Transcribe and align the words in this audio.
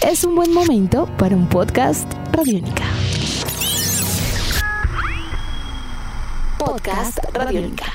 es 0.00 0.24
un 0.24 0.34
buen 0.34 0.52
momento 0.52 1.06
para 1.18 1.34
un 1.34 1.48
podcast 1.48 2.12
Radiónica. 2.32 2.84
Podcast 6.58 7.18
Radiónica. 7.34 7.92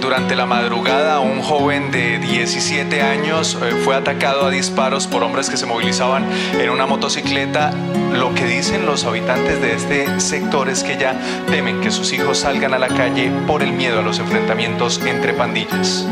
Durante 0.00 0.36
la 0.36 0.46
madrugada, 0.46 1.20
un 1.20 1.40
joven 1.40 1.90
de 1.90 2.18
17 2.18 3.00
años 3.02 3.56
eh, 3.62 3.70
fue 3.82 3.94
atacado 3.94 4.46
a 4.46 4.50
disparos 4.50 5.06
por 5.06 5.22
hombres 5.22 5.48
que 5.48 5.56
se 5.56 5.64
movilizaban 5.64 6.26
en 6.60 6.68
una 6.68 6.86
motocicleta. 6.86 7.72
Lo 8.12 8.34
que 8.34 8.44
dicen 8.44 8.84
los 8.84 9.04
habitantes 9.04 9.60
de 9.62 9.74
este 9.74 10.20
sector 10.20 10.68
es 10.68 10.84
que 10.84 10.98
ya 10.98 11.18
temen 11.50 11.80
que 11.80 11.90
sus 11.90 12.12
hijos 12.12 12.38
salgan 12.38 12.74
a 12.74 12.78
la 12.78 12.88
calle 12.88 13.30
por 13.46 13.62
el 13.62 13.72
miedo 13.72 14.00
a 14.00 14.02
los 14.02 14.18
enfrentamientos 14.18 15.00
entre 15.06 15.32
pandillas. 15.32 16.06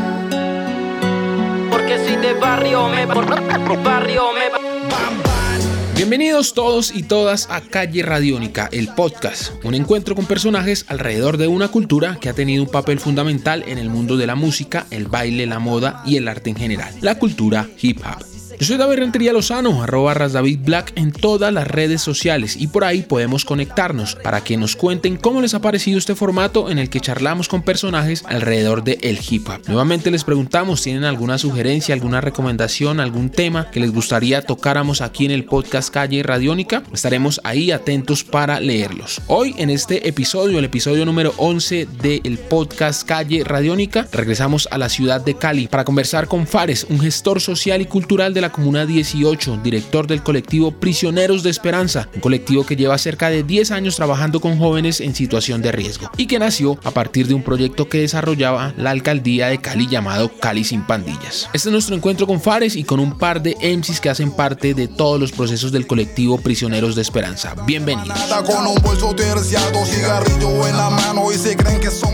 Barrio, 2.41 2.89
me 2.89 3.05
barrio, 3.05 4.23
me 4.33 5.95
Bienvenidos 5.95 6.55
todos 6.55 6.91
y 6.91 7.03
todas 7.03 7.47
a 7.51 7.61
Calle 7.61 8.01
Radiónica, 8.01 8.67
el 8.71 8.87
podcast, 8.95 9.53
un 9.63 9.75
encuentro 9.75 10.15
con 10.15 10.25
personajes 10.25 10.85
alrededor 10.87 11.37
de 11.37 11.47
una 11.47 11.67
cultura 11.67 12.17
que 12.19 12.29
ha 12.29 12.33
tenido 12.33 12.63
un 12.63 12.69
papel 12.69 12.99
fundamental 12.99 13.63
en 13.67 13.77
el 13.77 13.91
mundo 13.91 14.17
de 14.17 14.25
la 14.25 14.33
música, 14.33 14.87
el 14.89 15.05
baile, 15.05 15.45
la 15.45 15.59
moda 15.59 16.01
y 16.03 16.17
el 16.17 16.27
arte 16.27 16.49
en 16.49 16.55
general, 16.55 16.91
la 17.01 17.19
cultura 17.19 17.69
hip 17.79 17.99
hop. 17.99 18.30
Yo 18.61 18.67
soy 18.67 18.77
David 18.77 18.99
Rentería 18.99 19.33
Lozano, 19.33 19.81
arroba 19.81 20.13
David 20.13 20.59
Black 20.61 20.93
en 20.95 21.11
todas 21.11 21.51
las 21.51 21.65
redes 21.65 21.99
sociales 21.99 22.55
y 22.55 22.67
por 22.67 22.83
ahí 22.83 23.01
podemos 23.01 23.43
conectarnos 23.43 24.13
para 24.13 24.43
que 24.43 24.55
nos 24.55 24.75
cuenten 24.75 25.17
cómo 25.17 25.41
les 25.41 25.55
ha 25.55 25.61
parecido 25.61 25.97
este 25.97 26.13
formato 26.13 26.69
en 26.69 26.77
el 26.77 26.91
que 26.91 26.99
charlamos 26.99 27.47
con 27.47 27.63
personajes 27.63 28.23
alrededor 28.27 28.83
de 28.83 28.99
el 29.01 29.17
hip 29.27 29.49
hop. 29.49 29.61
Nuevamente 29.65 30.11
les 30.11 30.23
preguntamos, 30.23 30.83
¿tienen 30.83 31.05
alguna 31.05 31.39
sugerencia, 31.39 31.95
alguna 31.95 32.21
recomendación, 32.21 32.99
algún 32.99 33.31
tema 33.31 33.71
que 33.71 33.79
les 33.79 33.91
gustaría 33.91 34.43
tocáramos 34.43 35.01
aquí 35.01 35.25
en 35.25 35.31
el 35.31 35.45
podcast 35.45 35.91
Calle 35.91 36.21
Radiónica? 36.21 36.83
Estaremos 36.93 37.41
ahí 37.43 37.71
atentos 37.71 38.23
para 38.23 38.59
leerlos. 38.59 39.21
Hoy 39.25 39.55
en 39.57 39.71
este 39.71 40.07
episodio, 40.07 40.59
el 40.59 40.65
episodio 40.65 41.03
número 41.03 41.33
11 41.37 41.87
del 41.99 42.37
podcast 42.37 43.07
Calle 43.07 43.43
Radiónica, 43.43 44.07
regresamos 44.11 44.67
a 44.69 44.77
la 44.77 44.89
ciudad 44.89 45.19
de 45.19 45.33
Cali 45.33 45.67
para 45.67 45.83
conversar 45.83 46.27
con 46.27 46.45
Fares, 46.45 46.85
un 46.91 46.99
gestor 46.99 47.41
social 47.41 47.81
y 47.81 47.85
cultural 47.85 48.35
de 48.35 48.41
la 48.41 48.50
Comuna 48.51 48.85
18, 48.85 49.59
director 49.63 50.07
del 50.07 50.23
colectivo 50.23 50.71
Prisioneros 50.71 51.43
de 51.43 51.49
Esperanza, 51.49 52.07
un 52.13 52.21
colectivo 52.21 52.65
que 52.65 52.75
lleva 52.75 52.97
cerca 52.97 53.29
de 53.29 53.43
10 53.43 53.71
años 53.71 53.95
trabajando 53.95 54.39
con 54.39 54.57
jóvenes 54.57 55.01
en 55.01 55.15
situación 55.15 55.61
de 55.61 55.71
riesgo 55.71 56.09
y 56.17 56.27
que 56.27 56.39
nació 56.39 56.77
a 56.83 56.91
partir 56.91 57.27
de 57.27 57.33
un 57.33 57.43
proyecto 57.43 57.87
que 57.89 58.01
desarrollaba 58.01 58.73
la 58.77 58.91
alcaldía 58.91 59.47
de 59.47 59.59
Cali 59.59 59.87
llamado 59.87 60.29
Cali 60.39 60.63
sin 60.63 60.83
pandillas. 60.83 61.49
Este 61.53 61.69
es 61.69 61.71
nuestro 61.71 61.95
encuentro 61.95 62.27
con 62.27 62.41
Fares 62.41 62.75
y 62.75 62.83
con 62.83 62.99
un 62.99 63.17
par 63.17 63.41
de 63.41 63.55
MCs 63.61 63.99
que 63.99 64.09
hacen 64.09 64.31
parte 64.31 64.73
de 64.73 64.87
todos 64.87 65.19
los 65.19 65.31
procesos 65.31 65.71
del 65.71 65.87
colectivo 65.87 66.37
Prisioneros 66.39 66.95
de 66.95 67.01
Esperanza. 67.01 67.55
Bienvenidos. 67.65 68.17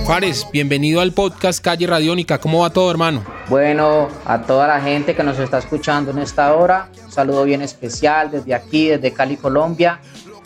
Fares, 0.06 0.48
bienvenido 0.52 1.02
al 1.02 1.12
podcast 1.12 1.64
Calle 1.64 1.88
Radiónica. 1.88 2.40
¿Cómo 2.40 2.60
va 2.62 2.70
todo, 2.70 2.90
hermano? 2.92 3.24
Bueno, 3.50 4.10
a 4.26 4.42
toda 4.42 4.68
la 4.68 4.82
gente 4.82 5.16
que 5.16 5.24
nos 5.24 5.40
está 5.40 5.58
escuchando 5.60 6.12
en 6.18 6.24
esta 6.24 6.54
hora, 6.56 6.90
un 7.06 7.12
saludo 7.12 7.46
bien 7.46 7.62
especial 7.62 8.32
desde 8.32 8.54
aquí, 8.54 8.88
desde 8.88 9.14
Cali, 9.14 9.38
Colombia, 9.38 10.00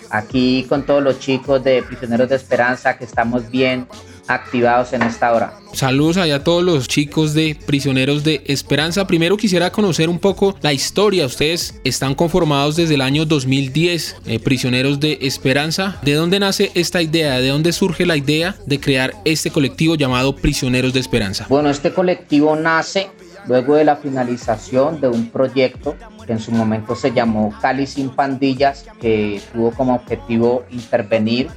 aquí 0.09 0.65
con 0.67 0.85
todos 0.85 1.01
los 1.01 1.19
chicos 1.19 1.63
de 1.63 1.81
Prisioneros 1.83 2.29
de 2.29 2.35
Esperanza 2.35 2.97
que 2.97 3.05
estamos 3.05 3.49
bien 3.49 3.87
activados 4.27 4.93
en 4.93 5.01
esta 5.01 5.33
hora. 5.33 5.53
Saludos 5.73 6.17
allá 6.17 6.35
a 6.35 6.43
todos 6.43 6.63
los 6.63 6.87
chicos 6.87 7.33
de 7.33 7.57
Prisioneros 7.65 8.23
de 8.23 8.43
Esperanza. 8.45 9.07
Primero 9.07 9.37
quisiera 9.37 9.71
conocer 9.71 10.09
un 10.09 10.19
poco 10.19 10.55
la 10.61 10.73
historia. 10.73 11.25
Ustedes 11.25 11.75
están 11.83 12.13
conformados 12.13 12.75
desde 12.75 12.95
el 12.95 13.01
año 13.01 13.25
2010, 13.25 14.17
eh, 14.25 14.39
Prisioneros 14.39 14.99
de 14.99 15.19
Esperanza. 15.21 15.99
¿De 16.01 16.13
dónde 16.13 16.39
nace 16.39 16.71
esta 16.75 17.01
idea? 17.01 17.39
¿De 17.39 17.47
dónde 17.47 17.71
surge 17.71 18.05
la 18.05 18.17
idea 18.17 18.55
de 18.65 18.79
crear 18.79 19.13
este 19.25 19.49
colectivo 19.49 19.95
llamado 19.95 20.35
Prisioneros 20.35 20.93
de 20.93 20.99
Esperanza? 20.99 21.45
Bueno, 21.49 21.69
este 21.69 21.93
colectivo 21.93 22.55
nace 22.55 23.09
luego 23.47 23.75
de 23.75 23.83
la 23.83 23.95
finalización 23.95 25.01
de 25.01 25.07
un 25.07 25.29
proyecto 25.29 25.95
que 26.25 26.33
en 26.33 26.39
su 26.39 26.51
momento 26.51 26.95
se 26.95 27.11
llamó 27.11 27.53
Cali 27.61 27.87
sin 27.87 28.09
pandillas, 28.09 28.85
que 28.99 29.41
tuvo 29.53 29.71
como 29.71 29.95
objetivo 29.95 30.63
intervenir 30.69 31.49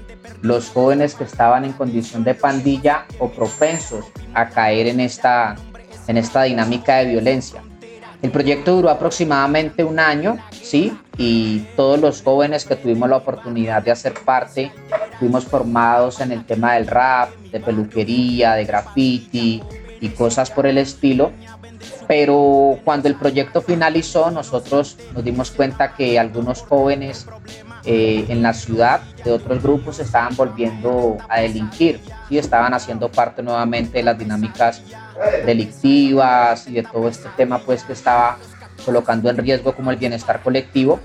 los 0.43 0.71
jóvenes 0.71 1.15
que 1.15 1.25
estaban 1.25 1.65
en 1.65 1.73
condición 1.73 2.25
de 2.25 2.34
pandilla 2.34 3.06
o 3.19 3.31
propensos 3.31 4.05
a 4.34 4.49
caer 4.49 4.87
en 4.87 5.00
esta, 5.00 5.56
en 6.06 6.17
esta 6.17 6.43
dinámica 6.43 6.97
de 6.97 7.06
violencia. 7.06 7.62
El 8.25 8.31
proyecto 8.31 8.77
duró 8.77 8.89
aproximadamente 8.89 9.84
un 9.84 9.99
año, 9.99 10.39
¿sí? 10.50 10.97
Y 11.19 11.61
todos 11.77 12.00
los 12.00 12.23
jóvenes 12.23 12.65
que 12.65 12.75
tuvimos 12.75 13.09
la 13.09 13.19
oportunidad 13.19 13.83
de 13.83 13.91
hacer 13.91 14.15
parte, 14.25 14.73
fuimos 15.19 15.44
formados 15.44 16.21
en 16.21 16.33
el 16.33 16.43
tema 16.47 16.73
del 16.75 16.87
rap, 16.87 17.34
de 17.53 17.61
peluquería, 17.61 18.55
de 18.55 18.65
graffiti 18.65 19.62
y 20.00 20.09
cosas 20.09 20.50
por 20.50 20.67
el 20.67 20.78
estilo. 20.78 21.33
Pero 22.07 22.79
cuando 22.85 23.09
el 23.09 23.17
proyecto 23.17 23.63
finalizó, 23.63 24.31
nosotros 24.31 24.97
nos 25.15 25.25
dimos 25.25 25.51
cuenta 25.51 25.95
que 25.95 26.19
algunos 26.19 26.63
jóvenes 26.63 27.27
eh, 27.87 28.25
en 28.29 28.43
la 28.43 28.55
ciudad 28.55 29.03
de 29.25 29.33
otros 29.33 29.63
grupos 29.63 29.99
estaban 29.99 30.35
volviendo 30.37 31.19
a 31.29 31.41
delinquir 31.41 32.01
y 32.31 32.39
estaban 32.39 32.73
haciendo 32.73 33.11
parte 33.11 33.43
nuevamente 33.43 33.99
de 33.99 34.05
las 34.05 34.19
dinámicas 34.19 34.83
delictivas 35.45 36.67
y 36.67 36.73
de 36.73 36.83
todo 36.83 37.09
este 37.09 37.29
tema 37.37 37.59
pues 37.59 37.85
que 37.85 37.93
estaba 37.93 38.39
colocando 38.85 39.29
en 39.29 39.37
riesgo 39.37 39.75
como 39.75 39.91
el 39.91 39.97
bienestar 39.97 40.43
colectivo. 40.43 40.99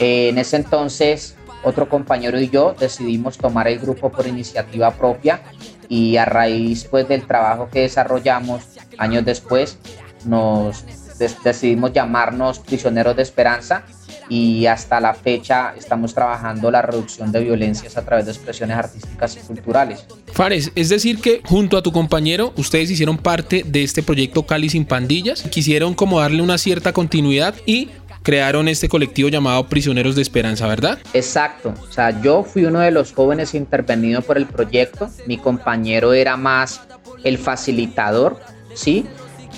Eh, 0.00 0.30
en 0.30 0.38
ese 0.38 0.56
entonces 0.56 1.36
otro 1.62 1.88
compañero 1.88 2.40
y 2.40 2.48
yo 2.48 2.74
decidimos 2.78 3.38
tomar 3.38 3.68
el 3.68 3.78
grupo 3.78 4.10
por 4.10 4.26
iniciativa 4.26 4.90
propia 4.92 5.40
y 5.88 6.16
a 6.16 6.24
raíz 6.24 6.84
pues 6.84 7.08
del 7.08 7.26
trabajo 7.26 7.68
que 7.70 7.82
desarrollamos 7.82 8.64
años 8.98 9.24
después 9.24 9.78
nos 10.24 10.84
decidimos 11.42 11.92
llamarnos 11.92 12.58
prisioneros 12.60 13.16
de 13.16 13.22
esperanza 13.22 13.84
y 14.28 14.66
hasta 14.66 15.00
la 15.00 15.14
fecha 15.14 15.74
estamos 15.76 16.14
trabajando 16.14 16.70
la 16.70 16.82
reducción 16.82 17.32
de 17.32 17.40
violencias 17.40 17.96
a 17.96 18.04
través 18.04 18.26
de 18.26 18.32
expresiones 18.32 18.76
artísticas 18.76 19.36
y 19.36 19.40
culturales. 19.46 20.04
Fares, 20.32 20.70
es 20.74 20.88
decir 20.88 21.20
que 21.20 21.40
junto 21.44 21.76
a 21.76 21.82
tu 21.82 21.92
compañero 21.92 22.52
ustedes 22.56 22.90
hicieron 22.90 23.18
parte 23.18 23.64
de 23.66 23.82
este 23.82 24.02
proyecto 24.02 24.44
Cali 24.46 24.68
sin 24.68 24.84
pandillas, 24.84 25.42
quisieron 25.42 25.94
como 25.94 26.20
darle 26.20 26.42
una 26.42 26.58
cierta 26.58 26.92
continuidad 26.92 27.54
y 27.64 27.88
crearon 28.22 28.68
este 28.68 28.88
colectivo 28.88 29.30
llamado 29.30 29.66
Prisioneros 29.68 30.14
de 30.14 30.22
Esperanza, 30.22 30.66
¿verdad? 30.66 30.98
Exacto, 31.14 31.72
o 31.88 31.92
sea, 31.92 32.20
yo 32.20 32.42
fui 32.42 32.64
uno 32.66 32.80
de 32.80 32.90
los 32.90 33.12
jóvenes 33.12 33.54
intervenidos 33.54 34.24
por 34.24 34.36
el 34.36 34.46
proyecto, 34.46 35.08
mi 35.26 35.38
compañero 35.38 36.12
era 36.12 36.36
más 36.36 36.82
el 37.24 37.38
facilitador, 37.38 38.38
¿sí? 38.74 39.06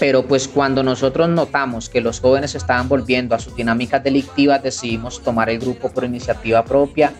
Pero 0.01 0.27
pues 0.27 0.49
cuando 0.49 0.83
nosotros 0.83 1.29
notamos 1.29 1.91
que 1.91 2.01
los 2.01 2.21
jóvenes 2.21 2.55
estaban 2.55 2.89
volviendo 2.89 3.35
a 3.35 3.39
sus 3.39 3.55
dinámicas 3.55 4.03
delictivas, 4.03 4.63
decidimos 4.63 5.23
tomar 5.23 5.51
el 5.51 5.59
grupo 5.59 5.91
por 5.91 6.05
iniciativa 6.05 6.65
propia. 6.65 7.13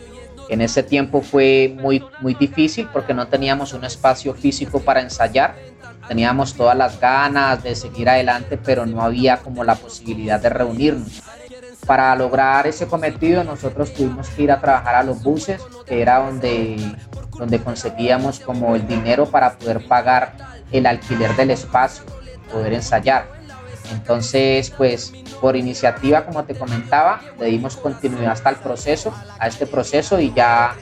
En 0.49 0.63
ese 0.63 0.83
tiempo 0.83 1.21
fue 1.21 1.77
muy, 1.79 2.03
muy 2.23 2.33
difícil 2.33 2.89
porque 2.91 3.13
no 3.13 3.29
teníamos 3.29 3.75
un 3.75 3.85
espacio 3.85 4.33
físico 4.33 4.81
para 4.81 5.03
ensayar. 5.03 5.57
Teníamos 6.09 6.55
todas 6.55 6.75
las 6.75 6.99
ganas 6.99 7.63
de 7.63 7.75
seguir 7.75 8.09
adelante, 8.09 8.57
pero 8.57 8.87
no 8.87 9.03
había 9.03 9.37
como 9.37 9.63
la 9.63 9.75
posibilidad 9.75 10.41
de 10.41 10.49
reunirnos. 10.49 11.23
Para 11.87 12.17
lograr 12.17 12.67
ese 12.67 12.87
cometido, 12.87 13.45
nosotros 13.45 13.93
tuvimos 13.93 14.31
que 14.31 14.45
ir 14.45 14.53
a 14.53 14.61
trabajar 14.61 14.95
a 14.95 15.03
los 15.03 15.23
buses, 15.23 15.61
que 15.85 16.01
era 16.01 16.21
donde, 16.21 16.79
donde 17.37 17.61
conseguíamos 17.61 18.41
como 18.41 18.75
el 18.75 18.89
dinero 18.89 19.27
para 19.27 19.59
poder 19.59 19.87
pagar 19.87 20.33
el 20.73 20.87
alquiler 20.87 21.37
del 21.37 21.51
espacio 21.51 22.20
poder 22.53 22.73
ensayar. 22.75 23.41
Entonces, 23.93 24.71
pues 24.71 25.13
por 25.41 25.57
iniciativa, 25.57 26.25
como 26.25 26.45
te 26.45 26.55
comentaba, 26.55 27.21
le 27.39 27.47
dimos 27.47 27.77
continuidad 27.77 28.33
hasta 28.33 28.51
el 28.51 28.57
proceso, 28.57 29.13
a 29.39 29.49
este 29.49 29.67
proceso 29.67 30.21
y 30.21 30.33
ya, 30.35 30.77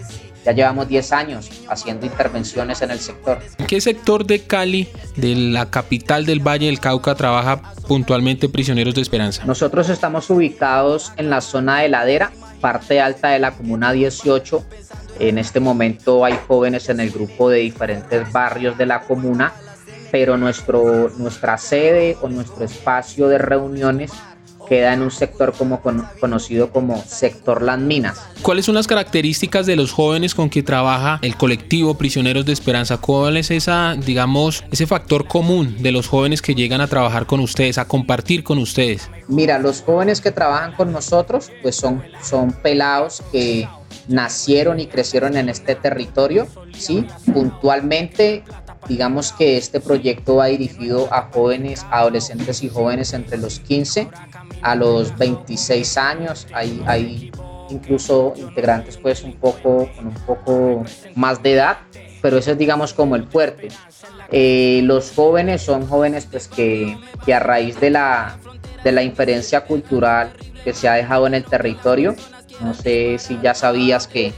ya 0.44 0.53
llevamos 0.53 0.88
10 0.88 1.12
años 1.12 1.50
haciendo 1.69 2.06
intervenciones 2.06 2.82
en 2.82 2.91
el 2.91 2.99
sector. 2.99 3.38
¿En 3.59 3.67
qué 3.67 3.81
sector 3.81 4.26
de 4.26 4.43
Cali, 4.43 4.88
de 5.17 5.35
la 5.35 5.70
capital 5.70 6.26
del 6.26 6.47
Valle 6.47 6.67
del 6.67 6.81
Cauca, 6.81 7.15
trabaja 7.15 7.62
puntualmente 7.87 8.49
Prisioneros 8.49 8.94
de 8.94 9.03
Esperanza? 9.03 9.44
Nosotros 9.44 9.88
estamos 9.88 10.29
ubicados 10.31 11.12
en 11.17 11.31
la 11.31 11.41
zona 11.41 11.81
de 11.81 11.88
ladera, 11.88 12.32
parte 12.61 13.00
alta 13.00 13.29
de 13.29 13.38
la 13.38 13.53
comuna 13.53 13.93
18. 13.93 14.64
En 15.21 15.38
este 15.38 15.61
momento 15.61 16.25
hay 16.25 16.38
jóvenes 16.47 16.88
en 16.88 17.00
el 17.00 17.11
grupo 17.11 17.49
de 17.49 17.59
diferentes 17.59 18.31
barrios 18.32 18.76
de 18.76 18.87
la 18.87 19.00
comuna 19.00 19.53
pero 20.11 20.37
nuestro, 20.37 21.11
nuestra 21.17 21.59
sede 21.59 22.17
o 22.21 22.29
nuestro 22.29 22.65
espacio 22.65 23.29
de 23.29 23.39
reuniones 23.39 24.13
queda 24.69 24.93
en 24.93 25.03
un 25.03 25.11
sector 25.11 25.55
como 25.55 25.81
conocido 26.21 26.71
como 26.71 27.03
sector 27.07 27.63
Las 27.63 27.79
Minas. 27.79 28.21
¿Cuáles 28.43 28.67
son 28.67 28.75
las 28.75 28.87
características 28.87 29.67
de 29.67 29.77
los 29.77 29.93
jóvenes 29.93 30.35
con 30.35 30.51
que 30.51 30.63
trabaja 30.63 31.19
el 31.23 31.37
colectivo 31.37 31.95
Prisioneros 31.95 32.45
de 32.45 32.53
Esperanza? 32.53 32.99
¿Cuál 32.99 33.39
es 33.39 33.51
esa, 33.51 33.95
digamos, 33.95 34.65
ese 34.71 34.87
factor 34.87 35.27
común 35.27 35.83
de 35.83 35.91
los 35.91 36.07
jóvenes 36.07 36.43
que 36.43 36.55
llegan 36.55 36.81
a 36.81 36.87
trabajar 36.87 37.27
con 37.27 37.41
ustedes, 37.41 37.79
a 37.79 37.87
compartir 37.87 38.45
con 38.45 38.59
ustedes? 38.59 39.11
Mira, 39.27 39.59
los 39.59 39.81
jóvenes 39.81 40.21
que 40.21 40.33
trabajan 40.33 40.73
con 40.75 40.93
nosotros, 40.93 41.51
pues 41.63 41.75
son, 41.75 42.03
son 42.23 42.53
pelados 42.53 43.23
que 43.33 43.67
nacieron 44.07 44.81
y 44.81 44.87
crecieron 44.87 45.37
en 45.37 45.49
este 45.49 45.75
territorio, 45.75 46.47
¿sí? 46.77 47.07
Puntualmente 47.33 48.43
Digamos 48.87 49.33
que 49.33 49.57
este 49.57 49.81
proyecto 49.81 50.37
va 50.37 50.47
dirigido 50.47 51.13
a 51.13 51.23
jóvenes, 51.33 51.85
adolescentes 51.91 52.63
y 52.63 52.69
jóvenes 52.69 53.13
entre 53.13 53.39
los 53.39 53.61
15 53.61 54.09
a 54.63 54.75
los 54.75 55.17
26 55.17 55.97
años. 55.97 56.47
Hay, 56.53 56.83
hay 56.87 57.33
incluso 57.71 58.35
integrantes 58.37 58.97
pues 58.97 59.23
un 59.23 59.35
poco, 59.35 59.91
con 59.97 60.07
un 60.09 60.15
poco 60.27 60.85
más 61.15 61.43
de 61.43 61.55
edad, 61.55 61.79
pero 62.23 62.39
eso 62.39 62.53
es 62.53 62.59
digamos 62.59 62.95
como 62.95 63.17
el 63.17 63.27
fuerte. 63.27 63.69
Eh, 64.31 64.81
los 64.85 65.13
jóvenes 65.13 65.63
son 65.63 65.87
jóvenes 65.87 66.27
pues 66.31 66.49
que, 66.49 66.97
que 67.25 67.35
a 67.35 67.41
raíz 67.41 67.81
de 67.81 67.91
la, 67.91 68.39
de 68.85 68.93
la 68.93 69.03
inferencia 69.03 69.63
cultural 69.63 70.33
que 70.65 70.75
se 70.75 70.89
ha 70.89 70.95
dejado 70.95 71.27
en 71.27 71.35
el 71.35 71.45
territorio, 71.45 72.15
no 72.61 72.75
sé 72.75 73.19
si 73.19 73.39
ya 73.43 73.55
sabías 73.55 74.07
que 74.07 74.33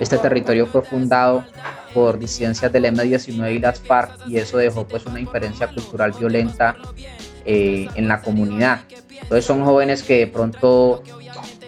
este 0.00 0.18
territorio 0.18 0.66
fue 0.66 0.82
fundado 0.82 1.44
por 1.94 2.18
disidencias 2.18 2.72
del 2.72 2.86
M19 2.86 3.54
y 3.54 3.58
las 3.58 3.80
FARC 3.80 4.26
y 4.26 4.38
eso 4.38 4.56
dejó 4.56 4.86
pues 4.86 5.04
una 5.06 5.20
inferencia 5.20 5.68
cultural 5.68 6.12
violenta 6.18 6.76
eh, 7.44 7.86
en 7.94 8.08
la 8.08 8.20
comunidad. 8.22 8.80
Entonces 9.22 9.44
son 9.44 9.64
jóvenes 9.64 10.02
que 10.02 10.18
de 10.20 10.26
pronto 10.26 11.02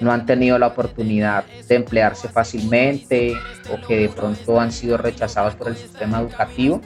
no 0.00 0.12
han 0.12 0.26
tenido 0.26 0.58
la 0.58 0.69
oportunidad 0.69 1.44
de 1.69 1.75
emplearse 1.75 2.29
fácilmente 2.29 3.34
o 3.70 3.87
que 3.87 3.99
de 3.99 4.08
pronto 4.08 4.58
han 4.58 4.73
sido 4.73 4.96
rechazados 4.96 5.55
por 5.55 5.69
el 5.69 5.76
sistema 5.76 6.20
educativo, 6.20 6.81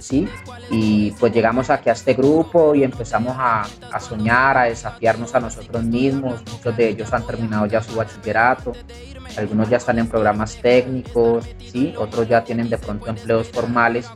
¿sí? 0.00 0.28
Y 0.70 1.12
pues 1.12 1.32
llegamos 1.32 1.70
aquí 1.70 1.88
a 1.88 1.92
este 1.92 2.14
grupo 2.14 2.74
y 2.74 2.84
empezamos 2.84 3.34
a, 3.38 3.66
a 3.92 4.00
soñar, 4.00 4.58
a 4.58 4.64
desafiarnos 4.64 5.34
a 5.34 5.40
nosotros 5.40 5.84
mismos. 5.84 6.42
Muchos 6.52 6.76
de 6.76 6.88
ellos 6.88 7.12
han 7.12 7.26
terminado 7.26 7.66
ya 7.66 7.82
su 7.82 7.94
bachillerato, 7.94 8.72
algunos 9.38 9.68
ya 9.68 9.76
están 9.76 9.98
en 9.98 10.08
programas 10.08 10.56
técnicos, 10.56 11.46
¿sí? 11.72 11.94
otros 11.98 12.28
ya 12.28 12.44
tienen 12.44 12.68
de 12.68 12.78
pronto 12.78 13.08
empleos 13.08 13.48
formales 13.48 14.06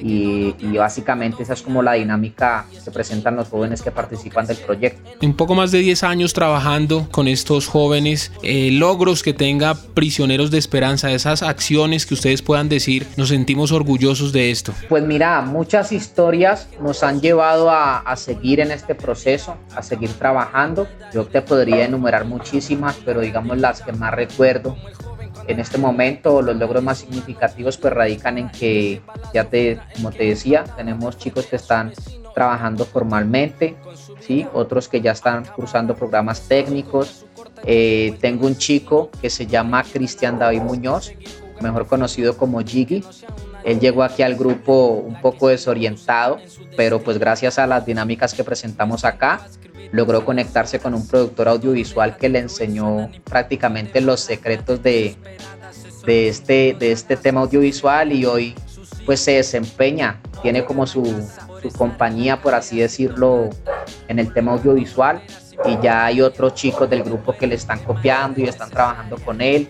y, 0.00 0.52
básicamente 0.76 1.42
esa 1.42 1.52
es 1.52 1.62
como 1.62 1.82
la 1.82 1.92
dinámica 1.92 2.66
que 2.84 2.90
presentan 2.90 3.36
los 3.36 3.48
jóvenes 3.48 3.82
que 3.82 3.90
participan 3.90 4.46
del 4.46 4.56
proyecto. 4.56 5.10
Un 5.20 5.34
poco 5.34 5.54
más 5.54 5.70
de 5.70 5.78
10 5.78 6.02
años 6.02 6.32
trabajando 6.32 7.08
con 7.10 7.28
estos 7.28 7.68
jóvenes, 7.68 8.32
eh, 8.42 8.70
logros 8.72 9.22
que 9.22 9.32
tenga 9.32 9.74
prisioneros 9.74 10.50
de 10.50 10.58
esperanza, 10.58 11.10
esas 11.12 11.42
acciones 11.42 12.06
que 12.06 12.14
ustedes 12.14 12.42
puedan 12.42 12.68
decir, 12.68 13.06
nos 13.16 13.28
sentimos 13.28 13.72
orgullosos 13.72 14.32
de 14.32 14.50
esto. 14.50 14.72
Pues 14.88 15.04
mira, 15.04 15.40
muchas 15.42 15.92
historias 15.92 16.68
nos 16.80 17.02
han 17.02 17.20
llevado 17.20 17.70
a, 17.70 17.98
a 17.98 18.16
seguir 18.16 18.60
en 18.60 18.70
este 18.70 18.94
proceso, 18.94 19.56
a 19.76 19.82
seguir 19.82 20.10
trabajando. 20.10 20.88
Yo 21.12 21.24
te 21.24 21.42
podría 21.42 21.84
enumerar 21.84 22.24
muchísimas, 22.24 22.96
pero 23.04 23.20
digamos 23.20 23.58
las 23.58 23.82
que 23.82 23.92
más 23.92 24.12
recuerdo 24.12 24.51
en 25.46 25.60
este 25.60 25.78
momento 25.78 26.42
los 26.42 26.56
logros 26.56 26.82
más 26.82 26.98
significativos 26.98 27.76
pues 27.76 27.92
radican 27.92 28.38
en 28.38 28.48
que, 28.50 29.00
ya 29.34 29.44
te, 29.44 29.80
como 29.94 30.10
te 30.10 30.24
decía, 30.24 30.64
tenemos 30.76 31.18
chicos 31.18 31.46
que 31.46 31.56
están 31.56 31.92
trabajando 32.34 32.84
formalmente, 32.84 33.76
¿sí? 34.20 34.46
otros 34.52 34.88
que 34.88 35.00
ya 35.00 35.12
están 35.12 35.44
cursando 35.44 35.94
programas 35.94 36.48
técnicos. 36.48 37.26
Eh, 37.64 38.16
tengo 38.20 38.46
un 38.46 38.56
chico 38.56 39.10
que 39.20 39.30
se 39.30 39.46
llama 39.46 39.84
Cristian 39.84 40.38
David 40.38 40.62
Muñoz, 40.62 41.12
mejor 41.60 41.86
conocido 41.86 42.36
como 42.36 42.60
Jiggy. 42.60 43.04
Él 43.64 43.78
llegó 43.78 44.02
aquí 44.02 44.22
al 44.22 44.34
grupo 44.34 44.88
un 44.88 45.20
poco 45.20 45.48
desorientado, 45.48 46.38
pero 46.76 47.00
pues 47.00 47.18
gracias 47.18 47.58
a 47.58 47.66
las 47.66 47.86
dinámicas 47.86 48.34
que 48.34 48.42
presentamos 48.42 49.04
acá, 49.04 49.46
logró 49.92 50.24
conectarse 50.24 50.80
con 50.80 50.94
un 50.94 51.06
productor 51.06 51.48
audiovisual 51.48 52.16
que 52.16 52.28
le 52.28 52.40
enseñó 52.40 53.10
prácticamente 53.24 54.00
los 54.00 54.20
secretos 54.20 54.82
de, 54.82 55.16
de, 56.06 56.28
este, 56.28 56.74
de 56.78 56.92
este 56.92 57.16
tema 57.16 57.42
audiovisual 57.42 58.12
y 58.12 58.24
hoy 58.24 58.54
pues 59.06 59.20
se 59.20 59.32
desempeña, 59.32 60.20
tiene 60.42 60.64
como 60.64 60.86
su, 60.86 61.04
su 61.60 61.70
compañía, 61.70 62.40
por 62.40 62.54
así 62.54 62.78
decirlo, 62.78 63.50
en 64.08 64.18
el 64.18 64.32
tema 64.32 64.52
audiovisual 64.52 65.22
y 65.64 65.78
ya 65.82 66.06
hay 66.06 66.20
otros 66.22 66.54
chicos 66.54 66.88
del 66.88 67.02
grupo 67.02 67.36
que 67.36 67.46
le 67.46 67.56
están 67.56 67.80
copiando 67.80 68.40
y 68.40 68.44
están 68.44 68.70
trabajando 68.70 69.16
con 69.18 69.40
él. 69.40 69.68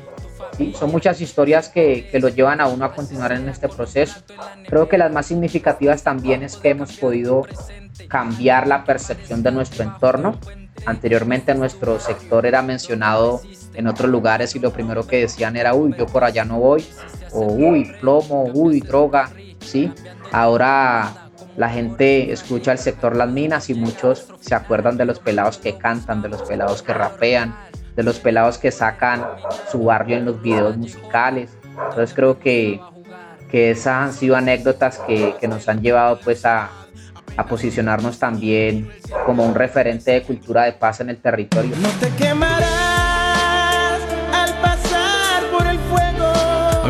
Son 0.78 0.90
muchas 0.90 1.20
historias 1.20 1.68
que, 1.68 2.08
que 2.10 2.20
lo 2.20 2.28
llevan 2.28 2.60
a 2.60 2.68
uno 2.68 2.84
a 2.84 2.94
continuar 2.94 3.32
en 3.32 3.48
este 3.48 3.68
proceso. 3.68 4.20
Creo 4.68 4.88
que 4.88 4.98
las 4.98 5.10
más 5.10 5.26
significativas 5.26 6.02
también 6.02 6.42
es 6.42 6.56
que 6.56 6.70
hemos 6.70 6.96
podido 6.98 7.46
cambiar 8.08 8.66
la 8.66 8.84
percepción 8.84 9.42
de 9.42 9.52
nuestro 9.52 9.84
entorno. 9.84 10.38
Anteriormente 10.86 11.54
nuestro 11.54 12.00
sector 12.00 12.46
era 12.46 12.62
mencionado 12.62 13.40
en 13.74 13.86
otros 13.86 14.10
lugares 14.10 14.54
y 14.56 14.58
lo 14.58 14.72
primero 14.72 15.06
que 15.06 15.20
decían 15.20 15.56
era, 15.56 15.74
uy, 15.74 15.94
yo 15.96 16.06
por 16.06 16.24
allá 16.24 16.44
no 16.44 16.58
voy, 16.58 16.84
o 17.32 17.46
uy, 17.46 17.92
plomo, 18.00 18.44
uy, 18.52 18.80
droga, 18.80 19.30
¿sí? 19.60 19.92
Ahora 20.32 21.30
la 21.56 21.68
gente 21.68 22.32
escucha 22.32 22.72
el 22.72 22.78
sector 22.78 23.16
las 23.16 23.28
minas 23.28 23.68
y 23.70 23.74
muchos 23.74 24.32
se 24.40 24.54
acuerdan 24.54 24.96
de 24.96 25.04
los 25.04 25.18
pelados 25.18 25.58
que 25.58 25.76
cantan, 25.76 26.22
de 26.22 26.28
los 26.28 26.42
pelados 26.42 26.82
que 26.82 26.94
rapean, 26.94 27.54
de 27.94 28.02
los 28.02 28.18
pelados 28.18 28.58
que 28.58 28.70
sacan 28.70 29.24
su 29.70 29.84
barrio 29.84 30.16
en 30.16 30.24
los 30.24 30.40
videos 30.40 30.76
musicales. 30.76 31.50
Entonces 31.64 32.14
creo 32.14 32.38
que, 32.38 32.80
que 33.50 33.70
esas 33.70 34.08
han 34.08 34.12
sido 34.12 34.36
anécdotas 34.36 34.98
que, 35.00 35.34
que 35.38 35.48
nos 35.48 35.68
han 35.68 35.82
llevado 35.82 36.18
pues 36.24 36.46
a, 36.46 36.70
a 37.36 37.46
posicionarnos 37.46 38.18
también 38.18 38.90
como 39.26 39.44
un 39.44 39.54
referente 39.54 40.12
de 40.12 40.22
cultura 40.22 40.64
de 40.64 40.72
paz 40.72 41.00
en 41.00 41.10
el 41.10 41.16
territorio. 41.18 41.74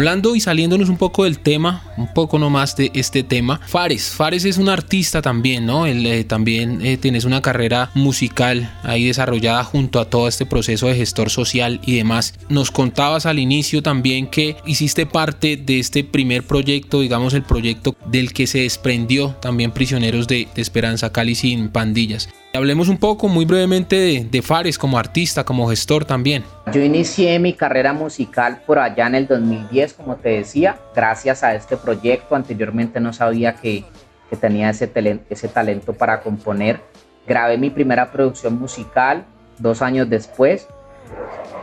Hablando 0.02 0.34
y 0.34 0.40
saliéndonos 0.40 0.88
un 0.88 0.96
poco 0.96 1.22
del 1.22 1.38
tema, 1.38 1.84
un 1.96 2.12
poco 2.12 2.36
nomás 2.36 2.74
de 2.74 2.90
este 2.92 3.22
tema, 3.22 3.60
Fares. 3.68 4.10
Fares 4.10 4.44
es 4.44 4.58
un 4.58 4.68
artista 4.68 5.22
también, 5.22 5.64
¿no? 5.64 5.86
Él 5.86 6.04
eh, 6.04 6.24
también 6.24 6.84
eh, 6.84 6.96
tienes 6.96 7.24
una 7.24 7.40
carrera 7.40 7.88
musical 7.94 8.68
ahí 8.82 9.06
desarrollada 9.06 9.62
junto 9.62 10.00
a 10.00 10.06
todo 10.06 10.26
este 10.26 10.44
proceso 10.44 10.88
de 10.88 10.96
gestor 10.96 11.30
social 11.30 11.80
y 11.86 11.98
demás. 11.98 12.34
Nos 12.48 12.72
contabas 12.72 13.26
al 13.26 13.38
inicio 13.38 13.80
también 13.80 14.26
que 14.26 14.56
hiciste 14.66 15.06
parte 15.06 15.56
de 15.56 15.78
este 15.78 16.02
primer 16.02 16.42
proyecto, 16.42 17.00
digamos 17.00 17.32
el 17.34 17.44
proyecto 17.44 17.94
del 18.06 18.32
que 18.32 18.48
se 18.48 18.62
desprendió 18.62 19.36
también 19.40 19.70
Prisioneros 19.70 20.26
de, 20.26 20.48
de 20.52 20.62
Esperanza 20.62 21.12
Cali 21.12 21.36
sin 21.36 21.68
pandillas. 21.68 22.28
Hablemos 22.54 22.88
un 22.88 22.98
poco 22.98 23.28
muy 23.28 23.46
brevemente 23.46 24.26
de, 24.30 24.42
Fares 24.42 24.76
como 24.76 24.98
artista, 24.98 25.44
como 25.44 25.70
gestor 25.70 26.04
también. 26.04 26.44
Yo 26.70 26.80
inicié 26.80 27.38
mi 27.38 27.54
carrera 27.54 27.92
musical 27.92 28.62
por 28.64 28.78
allá 28.78 29.08
en 29.08 29.16
el 29.16 29.26
2010, 29.26 29.94
como 29.94 30.16
te 30.16 30.28
decía, 30.28 30.78
gracias 30.94 31.42
a 31.42 31.54
este 31.54 31.76
proyecto. 31.76 32.36
Anteriormente 32.36 33.00
no 33.00 33.12
sabía 33.12 33.56
que, 33.56 33.84
que 34.30 34.36
tenía 34.36 34.70
ese, 34.70 34.90
ese 35.28 35.48
talento 35.48 35.92
para 35.92 36.20
componer. 36.20 36.80
Grabé 37.26 37.58
mi 37.58 37.70
primera 37.70 38.12
producción 38.12 38.58
musical 38.58 39.24
dos 39.58 39.82
años 39.82 40.08
después, 40.08 40.68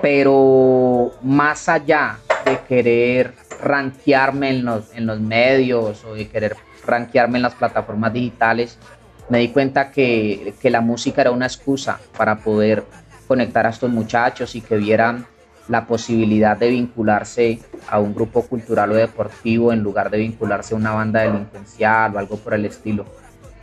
pero 0.01 1.11
más 1.21 1.69
allá 1.69 2.17
de 2.45 2.59
querer 2.67 3.33
rankearme 3.61 4.49
en 4.49 4.65
los, 4.65 4.93
en 4.93 5.05
los 5.05 5.19
medios 5.19 6.03
o 6.05 6.13
de 6.13 6.27
querer 6.27 6.55
rankearme 6.85 7.37
en 7.37 7.43
las 7.43 7.55
plataformas 7.55 8.13
digitales, 8.13 8.77
me 9.29 9.39
di 9.39 9.49
cuenta 9.49 9.91
que, 9.91 10.53
que, 10.59 10.69
la 10.69 10.81
música 10.81 11.21
era 11.21 11.31
una 11.31 11.45
excusa 11.45 11.99
para 12.17 12.37
poder 12.37 12.83
conectar 13.29 13.65
a 13.65 13.69
estos 13.69 13.89
muchachos 13.89 14.55
y 14.55 14.61
que 14.61 14.75
vieran 14.75 15.25
la 15.69 15.85
posibilidad 15.85 16.57
de 16.57 16.69
vincularse 16.69 17.59
a 17.87 17.99
un 18.01 18.13
grupo 18.13 18.41
cultural 18.41 18.91
o 18.91 18.95
deportivo 18.95 19.71
en 19.71 19.81
lugar 19.81 20.09
de 20.09 20.17
vincularse 20.17 20.73
a 20.73 20.77
una 20.77 20.91
banda 20.91 21.21
delincuencial 21.21 22.13
o 22.15 22.19
algo 22.19 22.35
por 22.37 22.55
el 22.55 22.65
estilo. 22.65 23.05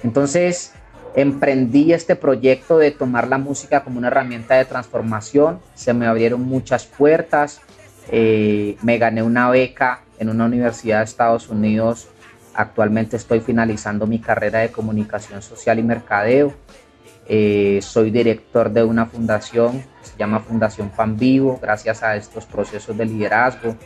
Entonces 0.02 0.72
emprendí 1.14 1.92
este 1.92 2.16
proyecto 2.16 2.78
de 2.78 2.92
tomar 2.92 3.26
la 3.26 3.38
música 3.38 3.82
como 3.82 3.98
una 3.98 4.08
herramienta 4.08 4.54
de 4.54 4.64
transformación, 4.64 5.58
se 5.74 5.92
me 5.92 6.06
abrieron 6.06 6.42
muchas 6.42 6.86
puertas, 6.86 7.60
eh, 8.10 8.76
me 8.82 8.98
gané 8.98 9.22
una 9.22 9.50
beca 9.50 10.02
en 10.18 10.30
una 10.30 10.44
universidad 10.46 10.98
de 10.98 11.04
Estados 11.04 11.48
Unidos 11.48 12.08
Actualmente 12.56 13.18
estoy 13.18 13.40
finalizando 13.40 14.06
mi 14.06 14.18
carrera 14.18 14.60
de 14.60 14.70
comunicación 14.70 15.42
social 15.42 15.78
y 15.78 15.82
mercadeo. 15.82 16.54
Eh, 17.28 17.80
soy 17.82 18.10
director 18.10 18.70
de 18.70 18.84
una 18.84 19.06
fundación 19.06 19.80
que 19.80 20.06
se 20.06 20.16
llama 20.16 20.40
Fundación 20.40 20.90
Pan 20.90 21.16
Vivo, 21.16 21.58
gracias 21.60 22.02
a 22.02 22.14
estos 22.14 22.44
procesos 22.44 22.96
de 22.96 23.04
liderazgo. 23.04 23.76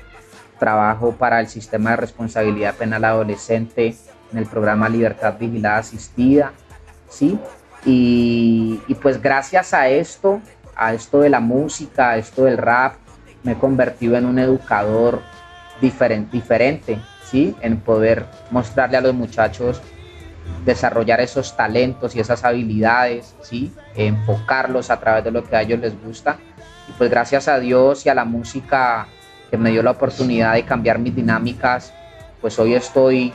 Trabajo 0.59 1.13
para 1.13 1.41
el 1.41 1.49
sistema 1.49 1.91
de 1.91 1.97
responsabilidad 1.97 2.75
penal 2.75 3.05
adolescente 3.05 3.95
en 4.31 4.39
el 4.39 4.47
programa 4.47 4.89
Libertad 4.89 5.37
Vigilada 5.39 5.79
Asistida. 5.79 6.53
¿sí? 7.09 7.39
Y, 7.85 8.79
pues 9.01 9.21
gracias 9.23 9.73
a 9.73 9.89
esto, 9.89 10.41
a 10.77 10.93
esto 10.93 11.21
de 11.21 11.31
la 11.31 11.41
música, 11.41 12.11
a 12.11 12.17
esto 12.19 12.45
del 12.45 12.59
rap, 12.59 12.95
me 13.43 13.53
he 13.53 13.57
convertido 13.57 14.17
en 14.17 14.27
un 14.27 14.39
educador 14.39 15.23
diferente, 15.81 16.37
diferente 16.37 16.99
¿sí? 17.25 17.57
En 17.63 17.81
poder 17.81 18.27
mostrarle 18.51 18.99
a 18.99 19.01
los 19.01 19.15
muchachos 19.15 19.81
desarrollar 20.65 21.21
esos 21.21 21.57
talentos 21.57 22.15
y 22.15 22.21
esas 22.21 22.45
habilidades, 22.45 23.35
¿sí? 23.43 23.73
enfocarlos 23.95 24.91
a 24.91 25.01
través 25.01 25.25
de 25.25 25.31
lo 25.31 25.45
que 25.45 25.57
a 25.57 25.63
ellos 25.63 25.81
les 25.81 26.01
gusta. 26.03 26.39
Y 26.89 26.93
pues 26.93 27.11
gracias 27.11 27.49
a 27.49 27.59
Dios 27.59 28.05
y 28.07 28.09
a 28.09 28.15
la 28.15 28.25
música 28.25 29.07
que 29.51 29.57
me 29.57 29.71
dio 29.71 29.83
la 29.83 29.93
oportunidad 29.93 30.55
de 30.55 30.65
cambiar 30.65 30.99
mis 30.99 31.15
dinámicas, 31.15 31.93
pues 32.41 32.59
hoy 32.59 32.75
estoy 32.75 33.33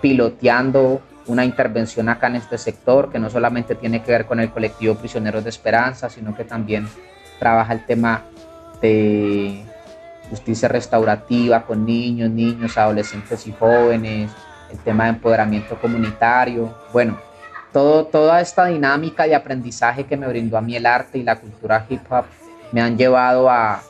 piloteando 0.00 1.00
una 1.26 1.44
intervención 1.44 2.08
acá 2.08 2.26
en 2.26 2.36
este 2.36 2.58
sector 2.58 3.10
que 3.10 3.18
no 3.18 3.30
solamente 3.30 3.74
tiene 3.74 4.02
que 4.02 4.12
ver 4.12 4.26
con 4.26 4.40
el 4.40 4.50
colectivo 4.50 4.94
Prisioneros 4.94 5.44
de 5.44 5.50
Esperanza, 5.50 6.10
sino 6.10 6.34
que 6.36 6.44
también 6.44 6.86
trabaja 7.38 7.72
el 7.72 7.86
tema 7.86 8.22
de 8.80 9.64
justicia 10.28 10.68
restaurativa 10.68 11.64
con 11.64 11.86
niños, 11.86 12.30
niños, 12.30 12.76
adolescentes 12.76 13.46
y 13.46 13.52
jóvenes, 13.52 14.30
el 14.70 14.78
tema 14.78 15.04
de 15.04 15.10
empoderamiento 15.10 15.78
comunitario. 15.80 16.74
Bueno, 16.92 17.18
todo, 17.72 18.04
toda 18.04 18.40
esta 18.40 18.66
dinámica 18.66 19.24
de 19.24 19.34
aprendizaje 19.34 20.04
que 20.04 20.16
me 20.16 20.28
brindó 20.28 20.56
a 20.56 20.60
mí 20.60 20.76
el 20.76 20.86
arte 20.86 21.18
y 21.18 21.22
la 21.22 21.36
cultura 21.36 21.86
hip 21.88 22.00
hop 22.10 22.24
me 22.72 22.80
han 22.80 22.96
llevado 22.96 23.50
a, 23.50 23.82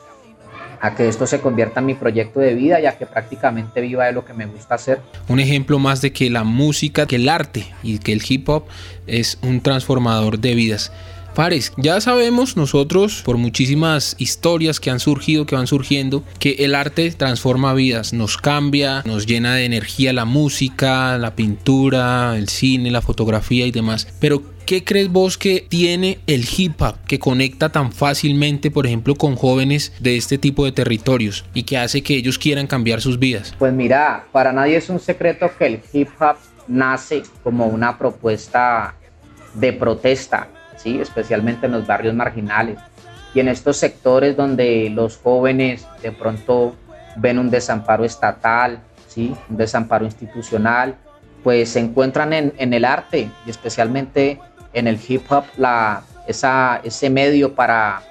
a 0.81 0.95
que 0.95 1.07
esto 1.07 1.25
se 1.25 1.39
convierta 1.39 1.79
en 1.79 1.87
mi 1.87 1.93
proyecto 1.93 2.39
de 2.39 2.53
vida, 2.53 2.79
ya 2.79 2.97
que 2.97 3.05
prácticamente 3.05 3.81
viva 3.81 4.05
de 4.05 4.11
lo 4.11 4.25
que 4.25 4.33
me 4.33 4.45
gusta 4.45 4.75
hacer. 4.75 5.01
Un 5.27 5.39
ejemplo 5.39 5.79
más 5.79 6.01
de 6.01 6.13
que 6.13 6.29
la 6.29 6.43
música, 6.43 7.05
que 7.05 7.15
el 7.15 7.29
arte 7.29 7.65
y 7.81 7.99
que 7.99 8.13
el 8.13 8.21
hip 8.27 8.47
hop 8.49 8.65
es 9.07 9.37
un 9.41 9.61
transformador 9.61 10.39
de 10.39 10.55
vidas. 10.55 10.91
Fares, 11.35 11.73
ya 11.75 11.99
sabemos 11.99 12.55
nosotros 12.55 13.21
por 13.25 13.35
muchísimas 13.35 14.15
historias 14.19 14.79
que 14.79 14.89
han 14.89 15.01
surgido, 15.01 15.45
que 15.45 15.57
van 15.57 15.67
surgiendo, 15.67 16.23
que 16.39 16.51
el 16.59 16.73
arte 16.73 17.11
transforma 17.11 17.73
vidas, 17.73 18.13
nos 18.13 18.37
cambia, 18.37 19.03
nos 19.05 19.25
llena 19.25 19.55
de 19.55 19.65
energía 19.65 20.13
la 20.13 20.23
música, 20.23 21.17
la 21.17 21.35
pintura, 21.35 22.37
el 22.37 22.47
cine, 22.47 22.89
la 22.89 23.01
fotografía 23.01 23.65
y 23.65 23.71
demás. 23.71 24.07
Pero 24.21 24.43
¿qué 24.65 24.85
crees 24.85 25.09
vos 25.09 25.37
que 25.37 25.65
tiene 25.67 26.19
el 26.25 26.45
hip 26.57 26.81
hop 26.81 26.95
que 27.05 27.19
conecta 27.19 27.69
tan 27.69 27.91
fácilmente, 27.91 28.71
por 28.71 28.87
ejemplo, 28.87 29.15
con 29.15 29.35
jóvenes 29.35 29.91
de 29.99 30.15
este 30.15 30.37
tipo 30.37 30.63
de 30.63 30.71
territorios 30.71 31.43
y 31.53 31.63
que 31.63 31.77
hace 31.77 32.01
que 32.01 32.15
ellos 32.15 32.39
quieran 32.39 32.65
cambiar 32.65 33.01
sus 33.01 33.19
vidas? 33.19 33.53
Pues 33.59 33.73
mira, 33.73 34.25
para 34.31 34.53
nadie 34.53 34.77
es 34.77 34.87
un 34.87 35.01
secreto 35.01 35.51
que 35.59 35.65
el 35.65 35.81
hip 35.91 36.07
hop 36.17 36.37
nace 36.69 37.23
como 37.43 37.67
una 37.67 37.97
propuesta 37.97 38.95
de 39.53 39.73
protesta 39.73 40.47
especialmente 40.83 41.65
en 41.65 41.71
los 41.71 41.87
barrios 41.87 42.13
marginales 42.13 42.79
y 43.35 43.41
en 43.41 43.49
estos 43.49 43.77
sectores 43.77 44.37
donde 44.37 44.89
los 44.89 45.17
jóvenes 45.17 45.85
de 46.01 46.11
pronto 46.13 46.75
ven 47.17 47.37
un 47.37 47.49
desamparo 47.49 48.05
estatal, 48.05 48.79
¿sí? 49.07 49.35
un 49.49 49.57
desamparo 49.57 50.05
institucional, 50.05 50.95
pues 51.43 51.69
se 51.69 51.79
encuentran 51.79 52.33
en, 52.33 52.73
el 52.73 52.85
arte 52.85 53.29
y 53.45 53.49
especialmente 53.49 54.39
en 54.73 54.87
el 54.87 54.97
hip 55.05 55.29
hop 55.29 55.43
la, 55.57 56.01
esa, 56.27 56.79
ese 56.83 57.09
medio 57.09 57.53
para, 57.53 58.01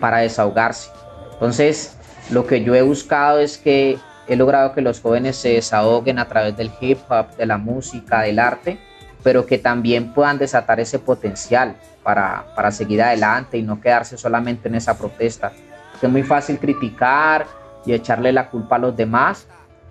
para 0.00 0.18
desahogarse. 0.18 0.90
Entonces, 1.32 1.96
lo 2.30 2.46
que 2.46 2.62
yo 2.62 2.74
he 2.74 2.82
buscado 2.82 3.38
es 3.38 3.58
que 3.58 3.98
he 4.26 4.36
logrado 4.36 4.72
que 4.72 4.80
los 4.80 5.00
jóvenes 5.00 5.36
se 5.36 5.50
desahoguen 5.50 6.18
a 6.18 6.28
través 6.28 6.56
del 6.56 6.72
hip 6.80 6.98
hop, 7.08 7.36
de 7.36 7.46
la 7.46 7.56
música, 7.56 8.22
del 8.22 8.40
arte, 8.40 8.78
pero 9.22 9.46
que 9.46 9.58
también 9.58 10.12
puedan 10.12 10.38
desatar 10.38 10.80
ese 10.80 10.98
potencial 10.98 11.76
para, 12.02 12.54
para 12.54 12.70
seguir 12.70 13.02
adelante 13.02 13.58
y 13.58 13.62
no 13.62 13.80
quedarse 13.80 14.16
solamente 14.16 14.68
en 14.68 14.74
esa 14.74 14.98
protesta. 14.98 15.52
Es 16.00 16.10
muy 16.10 16.22
fácil 16.22 16.58
criticar 16.58 17.46
y 17.86 17.92
echarle 17.92 18.32
la 18.32 18.50
culpa 18.50 18.76
a 18.76 18.78
los 18.78 18.96
demás, 18.96 19.46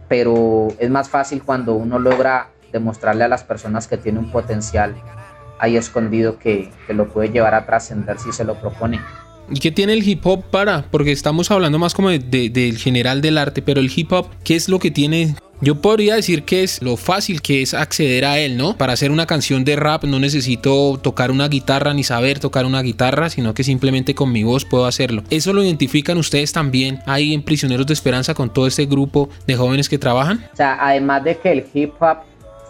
pero 0.08 0.68
es 0.78 0.90
más 0.90 1.10
fácil 1.10 1.44
cuando 1.44 1.74
uno 1.76 2.00
logra 2.00 2.50
demostrarle 2.72 3.24
a 3.24 3.28
las 3.28 3.44
personas 3.44 3.88
que 3.88 3.98
tiene 3.98 4.20
un 4.20 4.32
potencial 4.32 4.96
ahí 5.60 5.78
escondido 5.78 6.40
que, 6.40 6.72
que 6.88 6.94
lo 6.94 7.08
puede 7.08 7.30
llevar 7.30 7.54
a 7.54 7.66
trascender 7.66 8.18
si 8.20 8.32
se 8.32 8.44
lo 8.44 8.56
propone. 8.56 9.00
¿Y 9.50 9.60
qué 9.60 9.72
tiene 9.72 9.94
el 9.94 10.08
hip 10.08 10.26
hop 10.26 10.44
para? 10.50 10.86
Porque 10.90 11.12
estamos 11.12 11.52
hablando 11.52 11.78
más 11.78 11.94
como 11.94 12.10
del 12.10 12.78
general 12.78 13.22
del 13.22 13.38
arte, 13.38 13.62
pero 13.62 13.80
el 13.80 13.92
hip 13.94 14.12
hop, 14.12 14.28
¿qué 14.44 14.56
es 14.56 14.70
lo 14.70 14.80
que 14.80 14.92
tiene 14.92 15.36
yo 15.62 15.76
podría 15.76 16.16
decir 16.16 16.44
que 16.44 16.64
es 16.64 16.82
lo 16.82 16.98
fácil 16.98 17.42
que 17.42 17.62
es 17.62 17.76
acceder 17.76 18.26
a 18.26 18.40
él, 18.40 18.58
¿no? 18.58 18.76
Para 18.78 18.94
hacer 18.94 19.12
una 19.12 19.28
canción 19.28 19.64
de 19.64 19.76
rap 19.76 20.04
no 20.06 20.20
necesito 20.20 21.00
tocar 21.02 21.30
una 21.30 21.48
guitarra 21.48 21.94
ni 21.94 22.04
saber 22.04 22.40
tocar 22.40 22.66
una 22.66 22.82
guitarra, 22.82 23.30
sino 23.30 23.54
que 23.54 23.64
simplemente 23.64 24.16
con 24.16 24.32
mi 24.32 24.44
voz 24.44 24.66
puedo 24.66 24.88
hacerlo. 24.88 25.24
Eso 25.30 25.54
lo 25.54 25.64
identifican 25.64 26.18
ustedes 26.18 26.52
también 26.52 27.00
ahí 27.06 27.36
en 27.36 27.44
Prisioneros 27.44 27.86
de 27.86 27.94
Esperanza 27.94 28.34
con 28.34 28.52
todo 28.52 28.66
este 28.66 28.88
grupo 28.88 29.30
de 29.46 29.56
jóvenes 29.56 29.88
que 29.88 30.00
trabajan. 30.00 30.44
O 30.52 30.56
sea, 30.56 30.78
además 30.82 31.24
de 31.24 31.38
que 31.38 31.52
el 31.52 31.66
hip 31.72 31.94
hop 32.02 32.18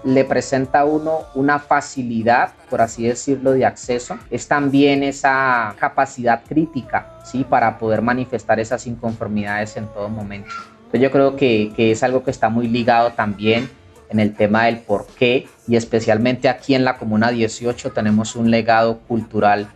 le 0.04 0.26
presenta 0.26 0.82
a 0.82 0.86
uno 0.86 1.20
una 1.34 1.60
facilidad, 1.60 2.52
por 2.70 2.82
así 2.82 3.04
decirlo, 3.04 3.52
de 3.54 3.66
acceso, 3.66 4.18
es 4.30 4.48
también 4.48 5.04
esa 5.04 5.76
capacidad 5.80 6.44
crítica, 6.44 7.20
¿sí? 7.24 7.46
Para 7.48 7.78
poder 7.78 8.02
manifestar 8.02 8.60
esas 8.60 8.86
inconformidades 8.86 9.78
en 9.78 9.88
todo 9.88 10.10
momento 10.10 10.52
yo 11.00 11.12
creo 11.12 11.36
que, 11.36 11.72
que 11.76 11.92
es 11.92 12.04
algo 12.04 12.24
que 12.24 12.32
está 12.32 12.50
muy 12.50 12.68
ligado 12.68 13.12
también 13.12 13.70
en 14.10 14.20
el 14.20 14.36
tema 14.36 14.66
del 14.66 14.80
por 14.80 15.08
qué 15.08 15.48
y 15.68 15.76
especialmente 15.76 16.50
aquí 16.50 16.76
en 16.76 16.84
la 16.84 16.98
Comuna 16.98 17.32
18 17.32 17.92
tenemos 17.92 18.36
un 18.36 18.52
legado 18.52 19.00
cultural 19.08 19.68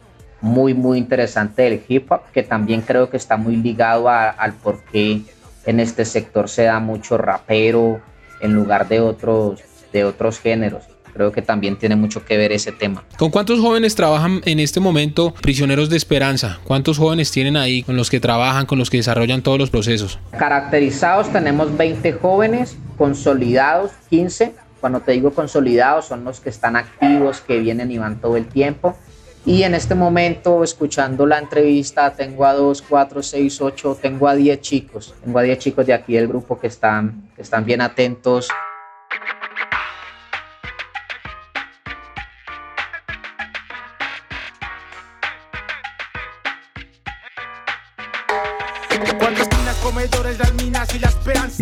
muy, 0.41 0.73
muy 0.73 0.97
interesante 0.97 1.63
del 1.63 1.83
hip 1.87 2.11
hop 2.11 2.21
que 2.33 2.43
también 2.43 2.81
creo 2.81 3.09
que 3.09 3.17
está 3.17 3.37
muy 3.37 3.55
ligado 3.55 4.09
al 4.09 4.53
por 4.53 4.83
qué 4.85 5.21
en 5.65 5.79
este 5.79 6.05
sector 6.05 6.49
se 6.49 6.63
da 6.63 6.79
mucho 6.79 7.17
rapero 7.17 8.01
en 8.41 8.53
lugar 8.53 8.87
de 8.87 8.99
otros, 8.99 9.61
de 9.91 10.03
otros 10.03 10.39
géneros. 10.39 10.94
Creo 11.15 11.31
que 11.31 11.41
también 11.41 11.77
tiene 11.77 11.95
mucho 11.95 12.25
que 12.25 12.35
ver 12.35 12.51
ese 12.51 12.73
tema. 12.73 13.05
¿Con 13.17 13.31
cuántos 13.31 13.61
jóvenes 13.61 13.95
trabajan 13.95 14.41
en 14.43 14.59
este 14.59 14.81
momento 14.81 15.33
prisioneros 15.41 15.89
de 15.89 15.95
esperanza? 15.95 16.59
¿Cuántos 16.65 16.97
jóvenes 16.97 17.31
tienen 17.31 17.55
ahí 17.55 17.83
con 17.83 17.95
los 17.95 18.09
que 18.09 18.19
trabajan, 18.19 18.65
con 18.65 18.79
los 18.79 18.89
que 18.89 18.97
desarrollan 18.97 19.41
todos 19.41 19.57
los 19.57 19.69
procesos? 19.69 20.19
Caracterizados 20.37 21.31
tenemos 21.31 21.77
20 21.77 22.11
jóvenes, 22.11 22.75
consolidados 22.97 23.91
15. 24.09 24.55
Cuando 24.81 24.99
te 24.99 25.13
digo 25.13 25.31
consolidados 25.31 26.05
son 26.05 26.25
los 26.25 26.41
que 26.41 26.49
están 26.49 26.75
activos, 26.75 27.39
que 27.39 27.59
vienen 27.59 27.91
y 27.91 27.97
van 27.97 28.19
todo 28.19 28.35
el 28.35 28.47
tiempo. 28.47 28.97
Y 29.45 29.63
en 29.63 29.73
este 29.73 29.95
momento, 29.95 30.65
escuchando 30.65 31.25
la 31.25 31.39
entrevista, 31.39 32.11
tengo 32.11 32.45
a 32.45 32.53
2, 32.53 32.81
4, 32.81 33.23
6, 33.23 33.61
8, 33.61 33.99
tengo 34.01 34.27
a 34.27 34.35
10 34.35 34.59
chicos. 34.59 35.13
Tengo 35.23 35.39
a 35.39 35.43
10 35.43 35.59
chicos 35.59 35.85
de 35.85 35.93
aquí 35.93 36.13
del 36.15 36.27
grupo 36.27 36.59
que 36.59 36.67
están, 36.67 37.29
que 37.37 37.43
están 37.43 37.63
bien 37.63 37.79
atentos. 37.79 38.49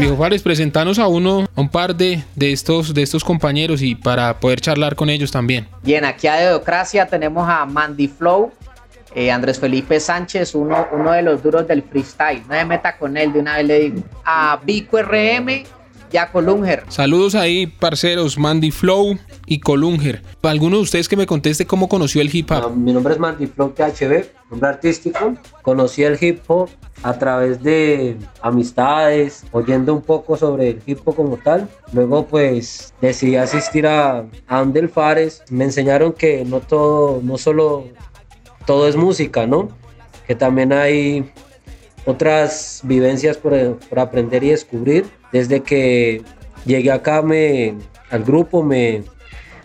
Viejo 0.03 0.17
Fares, 0.17 0.41
presentanos 0.41 0.99
a 0.99 1.07
uno, 1.07 1.47
a 1.55 1.61
un 1.61 1.69
par 1.69 1.95
de, 1.95 2.21
de, 2.35 2.51
estos, 2.51 2.93
de 2.93 3.03
estos 3.03 3.23
compañeros 3.23 3.81
y 3.81 3.95
para 3.95 4.37
poder 4.37 4.59
charlar 4.59 4.97
con 4.97 5.09
ellos 5.09 5.31
también. 5.31 5.65
Bien, 5.81 6.03
aquí 6.03 6.27
a 6.27 6.35
Dedocracia 6.35 7.07
tenemos 7.07 7.47
a 7.47 7.65
Mandy 7.65 8.09
Flow, 8.09 8.51
eh, 9.15 9.31
Andrés 9.31 9.61
Felipe 9.61 10.01
Sánchez, 10.01 10.55
uno, 10.55 10.87
uno 10.91 11.13
de 11.13 11.21
los 11.21 11.41
duros 11.41 11.65
del 11.69 11.83
freestyle. 11.83 12.41
No 12.41 12.49
me 12.49 12.65
meta 12.65 12.97
con 12.97 13.15
él, 13.15 13.31
de 13.31 13.39
una 13.39 13.55
vez 13.55 13.65
le 13.65 13.79
digo. 13.79 14.03
A 14.25 14.59
Vico 14.65 15.01
RM 15.01 15.63
y 16.13 16.17
a 16.17 16.31
Colunger. 16.31 16.83
Saludos 16.89 17.33
ahí, 17.33 17.65
parceros, 17.67 18.37
Mandy 18.37 18.69
Flow 18.71 19.17
y 19.47 19.59
Colunger. 19.59 20.21
¿Alguno 20.43 20.77
de 20.77 20.83
ustedes 20.83 21.09
que 21.09 21.17
me 21.17 21.25
conteste 21.25 21.65
cómo 21.65 21.89
conoció 21.89 22.21
el 22.21 22.33
hip 22.33 22.51
hop? 22.51 22.75
mi 22.75 22.93
nombre 22.93 23.13
es 23.13 23.19
Mandy 23.19 23.47
Flow 23.47 23.73
THB, 23.75 24.25
nombre 24.51 24.69
artístico. 24.69 25.35
Conocí 25.63 26.03
el 26.03 26.17
hip 26.23 26.41
hop 26.47 26.69
a 27.01 27.17
través 27.17 27.63
de 27.63 28.15
amistades, 28.41 29.43
oyendo 29.51 29.93
un 29.93 30.03
poco 30.03 30.37
sobre 30.37 30.69
el 30.69 30.81
hip 30.85 30.99
hop 31.03 31.15
como 31.15 31.37
tal. 31.37 31.67
Luego 31.91 32.27
pues 32.27 32.93
decidí 33.01 33.35
asistir 33.35 33.87
a, 33.87 34.25
Andel 34.47 34.89
Fares. 34.89 35.41
Me 35.49 35.63
enseñaron 35.63 36.13
que 36.13 36.45
no 36.45 36.59
todo, 36.59 37.21
no 37.23 37.39
solo 37.39 37.85
todo 38.67 38.87
es 38.87 38.95
música, 38.95 39.47
¿no? 39.47 39.69
Que 40.27 40.35
también 40.35 40.71
hay 40.71 41.31
otras 42.05 42.81
vivencias 42.83 43.37
por, 43.37 43.53
aprender 43.97 44.43
y 44.43 44.49
descubrir. 44.49 45.05
Desde 45.33 45.61
que 45.61 46.21
llegué 46.65 46.91
acá 46.91 47.21
me, 47.21 47.75
al 48.09 48.23
grupo 48.23 48.63
me, 48.63 49.03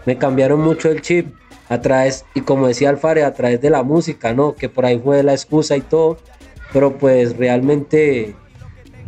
me 0.06 0.18
cambiaron 0.18 0.60
mucho 0.60 0.90
el 0.90 1.00
chip 1.02 1.32
a 1.68 1.80
través, 1.80 2.24
y 2.34 2.40
como 2.40 2.66
decía 2.66 2.88
Alfare, 2.88 3.22
a 3.22 3.34
través 3.34 3.60
de 3.60 3.70
la 3.70 3.84
música, 3.84 4.34
¿no? 4.34 4.56
Que 4.56 4.68
por 4.68 4.86
ahí 4.86 4.98
fue 4.98 5.22
la 5.22 5.34
excusa 5.34 5.76
y 5.76 5.82
todo 5.82 6.18
pero 6.72 6.98
pues 6.98 7.36
realmente 7.36 8.34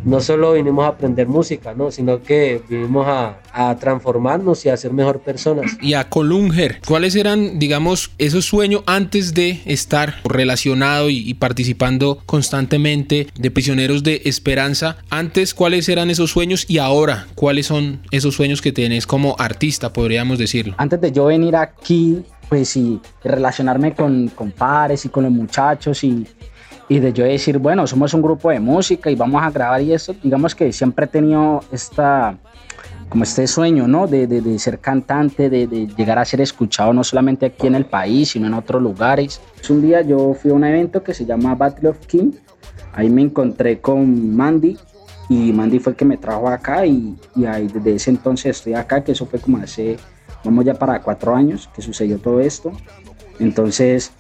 no 0.05 0.21
solo 0.21 0.55
vinimos 0.55 0.85
a 0.85 0.89
aprender 0.89 1.27
música, 1.27 1.75
¿no? 1.75 1.91
sino 1.91 2.23
que 2.23 2.63
vinimos 2.69 3.07
a, 3.07 3.41
a, 3.53 3.77
transformarnos 3.77 4.65
y 4.67 4.69
a 4.69 4.77
ser 4.77 4.93
mejor 4.93 5.21
personas. 5.21 5.77
Y 5.81 5.95
a 5.95 6.09
Colunger, 6.09 6.81
¿cuáles 6.87 7.15
eran, 7.17 7.59
digamos, 7.59 8.11
esos 8.19 8.45
sueños 8.45 8.83
antes 8.87 9.35
de 9.35 9.61
estar 9.67 10.15
relacionado 10.25 11.11
y, 11.11 11.19
y, 11.19 11.35
participando 11.35 12.23
constantemente 12.27 13.29
de 13.35 13.51
Prisioneros 13.51 14.03
de 14.03 14.23
Esperanza? 14.25 14.99
Antes, 15.11 15.55
¿cuáles 15.55 15.89
eran 15.89 16.11
esos 16.11 16.31
sueños 16.31 16.67
y 16.69 16.79
ahora, 16.79 17.27
cuáles 17.35 17.67
son 17.67 18.01
esos 18.11 18.35
sueños 18.35 18.61
que 18.63 18.73
tenés 18.73 19.07
como 19.07 19.37
artista, 19.39 19.93
podríamos 19.93 20.39
decirlo? 20.39 20.75
Antes 20.79 21.01
de 21.01 21.13
yo 21.13 21.27
venir 21.27 21.57
aquí, 21.57 22.25
pues 22.51 22.77
y 22.77 23.01
relacionarme 23.23 23.95
con, 23.95 24.29
con 24.29 24.51
pares 24.51 25.05
y 25.05 25.09
con 25.09 25.23
los 25.23 25.33
muchachos 25.33 26.03
y 26.03 26.27
y 26.91 26.99
de 26.99 27.13
yo 27.13 27.25
decir, 27.25 27.59
bueno, 27.59 27.87
somos 27.87 28.13
un 28.15 28.21
grupo 28.21 28.51
de 28.51 28.59
música 28.59 29.13
y 29.13 29.15
vamos 29.15 29.41
a 29.45 29.51
grabar 29.51 29.81
y 29.81 29.93
eso, 29.93 30.13
digamos 30.21 30.57
que 30.57 30.73
siempre 30.73 31.05
he 31.05 31.09
tenido 31.09 31.61
esta, 31.71 32.37
como 33.09 33.23
este 33.23 33.47
sueño, 33.47 33.87
¿no? 33.87 34.09
De, 34.09 34.27
de, 34.27 34.41
de 34.41 34.59
ser 34.59 34.81
cantante, 34.81 35.49
de, 35.49 35.69
de, 35.69 35.87
llegar 35.87 36.19
a 36.19 36.25
ser 36.25 36.41
escuchado 36.41 36.93
no 36.93 37.05
solamente 37.05 37.47
aquí 37.47 37.69
en 37.69 37.77
el 37.77 37.87
país, 37.87 38.31
sino 38.31 38.49
en 38.49 38.55
otros 38.55 38.83
lugares. 38.83 39.41
Un 39.69 39.83
día 39.83 40.01
yo 40.03 40.35
fui 40.35 40.51
a 40.51 40.55
un 40.55 40.65
evento 40.65 41.05
que 41.05 41.15
se 41.15 41.25
llama 41.25 41.55
Battle 41.55 41.91
of 41.91 42.07
King, 42.09 42.33
ahí 42.93 43.09
me 43.09 43.23
encontré 43.23 43.81
con 43.81 44.35
Mandy 44.35 44.77
y 45.29 45.53
Mandy 45.53 45.79
fue 45.79 45.93
el 45.93 45.97
que 45.97 46.05
me 46.05 46.17
trajo 46.17 46.49
acá 46.49 46.85
y, 46.87 47.17
y 47.37 47.45
ahí 47.45 47.69
desde 47.69 47.95
ese 47.95 48.11
entonces 48.11 48.57
estoy 48.57 48.75
acá, 48.75 49.05
que 49.05 49.13
eso 49.13 49.27
fue 49.27 49.39
como 49.39 49.59
hace, 49.59 49.97
vamos 50.45 50.65
ya 50.65 50.75
para 50.75 51.01
cuatro 51.01 51.37
años 51.37 51.71
que 51.73 51.83
sucedió 51.83 52.19
todo 52.19 52.41
esto. 52.41 52.73
Entonces, 53.39 54.13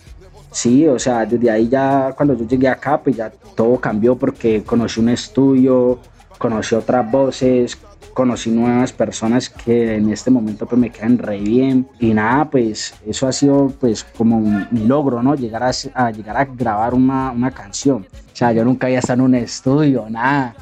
Sí, 0.50 0.86
o 0.86 0.98
sea, 0.98 1.24
desde 1.24 1.50
ahí 1.50 1.68
ya 1.68 2.12
cuando 2.16 2.34
yo 2.34 2.46
llegué 2.46 2.68
acá, 2.68 3.00
pues 3.00 3.16
ya 3.16 3.30
todo 3.54 3.80
cambió 3.80 4.16
porque 4.16 4.62
conocí 4.64 5.00
un 5.00 5.10
estudio, 5.10 5.98
conocí 6.38 6.74
otras 6.74 7.08
voces, 7.10 7.78
conocí 8.14 8.50
nuevas 8.50 8.92
personas 8.92 9.48
que 9.48 9.96
en 9.96 10.10
este 10.10 10.30
momento 10.30 10.66
pues 10.66 10.80
me 10.80 10.90
quedan 10.90 11.18
re 11.18 11.38
bien 11.38 11.88
y 12.00 12.12
nada, 12.12 12.50
pues 12.50 12.94
eso 13.06 13.28
ha 13.28 13.32
sido 13.32 13.72
pues 13.78 14.04
como 14.04 14.40
mi 14.70 14.86
logro, 14.86 15.22
¿no? 15.22 15.34
Llegar 15.34 15.62
a, 15.62 15.70
a 15.94 16.10
llegar 16.10 16.36
a 16.36 16.44
grabar 16.44 16.94
una, 16.94 17.30
una, 17.30 17.50
canción. 17.50 18.06
O 18.32 18.36
sea, 18.36 18.52
yo 18.52 18.64
nunca 18.64 18.88
había 18.88 18.98
estado 18.98 19.20
en 19.20 19.24
un 19.26 19.34
estudio, 19.36 20.06
nada, 20.10 20.56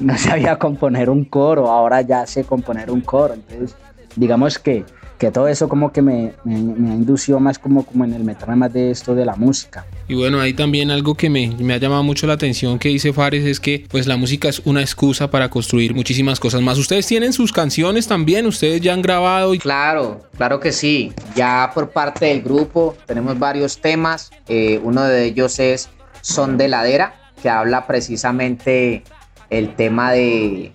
no 0.00 0.16
sabía 0.18 0.58
componer 0.58 1.10
un 1.10 1.24
coro, 1.24 1.70
ahora 1.70 2.00
ya 2.00 2.26
sé 2.26 2.44
componer 2.44 2.90
un 2.90 3.02
coro, 3.02 3.34
entonces 3.34 3.76
digamos 4.16 4.58
que 4.58 4.84
que 5.24 5.30
todo 5.30 5.48
eso 5.48 5.70
como 5.70 5.90
que 5.90 6.02
me, 6.02 6.34
me, 6.44 6.58
me 6.58 6.94
indució 6.94 7.40
más 7.40 7.58
como, 7.58 7.86
como 7.86 8.04
en 8.04 8.12
el 8.12 8.24
meterme 8.24 8.56
más 8.56 8.72
de 8.74 8.90
esto 8.90 9.14
de 9.14 9.24
la 9.24 9.34
música. 9.36 9.86
Y 10.06 10.14
bueno, 10.14 10.38
ahí 10.38 10.52
también 10.52 10.90
algo 10.90 11.14
que 11.14 11.30
me, 11.30 11.48
me, 11.58 11.72
ha 11.72 11.78
llamado 11.78 12.02
mucho 12.02 12.26
la 12.26 12.34
atención 12.34 12.78
que 12.78 12.90
dice 12.90 13.14
Fares 13.14 13.46
es 13.46 13.58
que 13.58 13.86
pues 13.88 14.06
la 14.06 14.18
música 14.18 14.50
es 14.50 14.60
una 14.66 14.82
excusa 14.82 15.30
para 15.30 15.48
construir 15.48 15.94
muchísimas 15.94 16.38
cosas 16.38 16.60
más. 16.60 16.76
¿Ustedes 16.76 17.06
tienen 17.06 17.32
sus 17.32 17.52
canciones 17.52 18.06
también? 18.06 18.44
¿Ustedes 18.44 18.82
ya 18.82 18.92
han 18.92 19.00
grabado? 19.00 19.54
Y... 19.54 19.58
Claro, 19.60 20.20
claro 20.36 20.60
que 20.60 20.72
sí. 20.72 21.14
Ya 21.34 21.70
por 21.72 21.88
parte 21.88 22.26
del 22.26 22.42
grupo 22.42 22.94
tenemos 23.06 23.38
varios 23.38 23.78
temas. 23.78 24.30
Eh, 24.46 24.78
uno 24.82 25.04
de 25.04 25.24
ellos 25.24 25.58
es 25.58 25.88
Son 26.20 26.58
de 26.58 26.68
Ladera, 26.68 27.14
que 27.40 27.48
habla 27.48 27.86
precisamente 27.86 29.04
el 29.48 29.74
tema 29.74 30.12
de, 30.12 30.70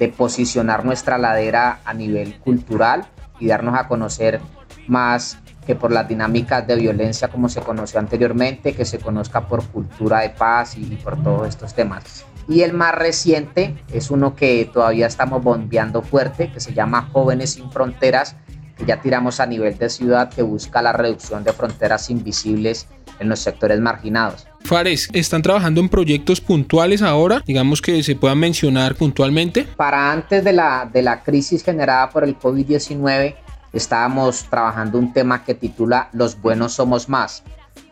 de 0.00 0.08
posicionar 0.08 0.84
nuestra 0.84 1.18
ladera 1.18 1.80
a 1.84 1.92
nivel 1.92 2.38
cultural 2.40 3.04
y 3.38 3.46
darnos 3.46 3.78
a 3.78 3.86
conocer 3.86 4.40
más 4.88 5.38
que 5.66 5.74
por 5.76 5.92
las 5.92 6.08
dinámicas 6.08 6.66
de 6.66 6.74
violencia 6.74 7.28
como 7.28 7.50
se 7.50 7.60
conoció 7.60 8.00
anteriormente, 8.00 8.72
que 8.72 8.86
se 8.86 8.98
conozca 8.98 9.46
por 9.46 9.62
cultura 9.66 10.20
de 10.20 10.30
paz 10.30 10.76
y, 10.76 10.96
por 10.96 11.22
todos 11.22 11.46
estos 11.46 11.74
temas. 11.74 12.24
Y 12.48 12.62
el 12.62 12.72
más 12.72 12.94
reciente 12.94 13.76
es 13.92 14.10
uno 14.10 14.34
que 14.34 14.68
todavía 14.72 15.06
estamos 15.06 15.42
bombeando 15.44 16.00
fuerte, 16.00 16.50
que 16.50 16.60
se 16.60 16.72
llama 16.72 17.10
Jóvenes 17.12 17.50
sin 17.50 17.70
Fronteras, 17.70 18.36
que 18.76 18.86
ya 18.86 19.02
tiramos 19.02 19.38
a 19.38 19.46
nivel 19.46 19.76
de 19.76 19.90
ciudad, 19.90 20.30
que 20.30 20.42
busca 20.42 20.80
la 20.80 20.94
reducción 20.94 21.44
de 21.44 21.52
fronteras 21.52 22.08
invisibles 22.08 22.88
en 23.20 23.28
los 23.28 23.38
sectores 23.38 23.80
marginados. 23.80 24.46
Fares, 24.64 25.08
¿están 25.12 25.42
trabajando 25.42 25.80
en 25.80 25.88
proyectos 25.88 26.40
puntuales 26.40 27.02
ahora? 27.02 27.42
Digamos 27.46 27.80
que 27.80 28.02
se 28.02 28.16
puedan 28.16 28.38
mencionar 28.38 28.94
puntualmente. 28.96 29.64
Para 29.76 30.10
antes 30.10 30.42
de 30.42 30.52
la, 30.52 30.88
de 30.92 31.02
la 31.02 31.22
crisis 31.22 31.62
generada 31.62 32.10
por 32.10 32.24
el 32.24 32.38
COVID-19, 32.38 33.36
estábamos 33.72 34.44
trabajando 34.50 34.98
un 34.98 35.12
tema 35.12 35.44
que 35.44 35.54
titula 35.54 36.08
Los 36.12 36.40
buenos 36.40 36.72
somos 36.72 37.08
más. 37.08 37.42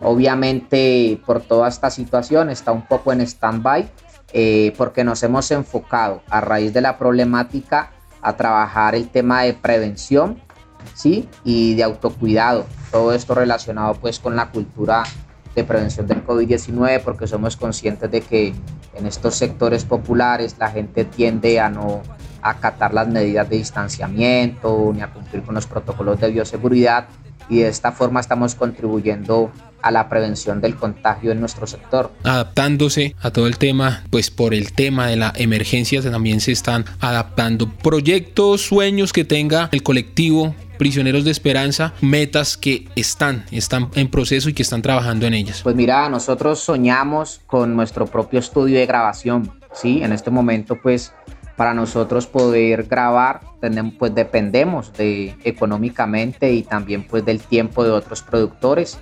Obviamente, 0.01 1.21
por 1.25 1.41
toda 1.41 1.69
esta 1.69 1.91
situación 1.91 2.51
está 2.51 2.73
un 2.73 2.87
poco 2.87 3.13
en 3.13 3.21
stand-by 3.21 3.89
eh, 4.33 4.75
porque 4.77 5.05
nos 5.05 5.23
hemos 5.23 5.51
enfocado 5.51 6.23
a 6.29 6.41
raíz 6.41 6.73
de 6.73 6.81
la 6.81 6.99
problemática 6.99 7.93
a 8.21 8.37
trabajar 8.37 8.95
el 8.95 9.09
tema 9.09 9.43
de 9.43 9.55
prevención 9.55 10.41
¿sí? 10.95 11.29
y 11.45 11.75
de 11.75 11.83
autocuidado. 11.83 12.67
Todo 12.91 13.13
esto 13.13 13.35
relacionado 13.35 13.95
pues 13.95 14.19
con 14.19 14.37
la 14.37 14.51
cultura 14.51 15.05
de 15.55 15.65
prevención 15.65 16.07
del 16.07 16.25
COVID-19 16.25 17.03
porque 17.03 17.27
somos 17.27 17.57
conscientes 17.57 18.11
de 18.11 18.21
que 18.21 18.55
en 18.95 19.07
estos 19.07 19.35
sectores 19.35 19.85
populares 19.85 20.57
la 20.59 20.71
gente 20.71 21.05
tiende 21.05 21.61
a 21.61 21.69
no 21.69 22.03
acatar 22.43 22.95
las 22.95 23.09
medidas 23.09 23.49
de 23.49 23.57
distanciamiento 23.57 24.93
ni 24.95 25.03
a 25.03 25.09
cumplir 25.09 25.43
con 25.43 25.55
los 25.55 25.67
protocolos 25.67 26.21
de 26.21 26.31
bioseguridad 26.31 27.09
y 27.49 27.59
de 27.59 27.69
esta 27.69 27.93
forma 27.93 28.21
estamos 28.21 28.55
contribuyendo 28.55 29.51
a 29.81 29.91
la 29.91 30.09
prevención 30.09 30.61
del 30.61 30.75
contagio 30.77 31.33
en 31.33 31.41
nuestro 31.41 31.67
sector. 31.67 32.13
Adaptándose 32.25 33.15
a 33.21 33.31
todo 33.31 33.47
el 33.47 33.59
tema, 33.59 34.05
pues 34.11 34.31
por 34.31 34.55
el 34.55 34.73
tema 34.73 35.07
de 35.07 35.17
la 35.17 35.33
emergencia 35.37 36.03
también 36.03 36.41
se 36.41 36.53
están 36.53 36.85
adaptando 37.01 37.71
proyectos, 37.71 38.63
sueños 38.63 39.13
que 39.13 39.25
tenga 39.25 39.69
el 39.73 39.83
colectivo 39.83 40.55
prisioneros 40.79 41.25
de 41.25 41.31
esperanza, 41.31 41.93
metas 42.01 42.57
que 42.57 42.89
están, 42.97 43.45
están 43.51 43.91
en 43.95 44.09
proceso 44.09 44.49
y 44.49 44.55
que 44.55 44.63
están 44.63 44.83
trabajando 44.83 45.27
en 45.27 45.35
ellas? 45.35 45.61
Pues 45.63 45.77
mira, 45.77 46.09
nosotros 46.09 46.61
soñamos 46.61 47.41
con 47.47 47.77
nuestro 47.77 48.07
propio 48.07 48.39
estudio 48.39 48.79
de 48.79 48.87
grabación, 48.87 49.53
¿sí? 49.73 50.03
En 50.03 50.13
este 50.13 50.31
momento, 50.31 50.79
pues, 50.81 51.13
para 51.59 51.75
nosotros 51.75 52.29
poder 52.29 52.85
grabar, 52.85 53.41
pues 53.99 54.15
dependemos 54.15 54.93
de 54.93 55.37
económicamente 55.43 56.53
y 56.53 56.63
también 56.63 57.03
pues 57.03 57.25
del 57.25 57.41
tiempo 57.41 57.83
de 57.83 57.91
otros 57.91 58.23
productores. 58.23 58.99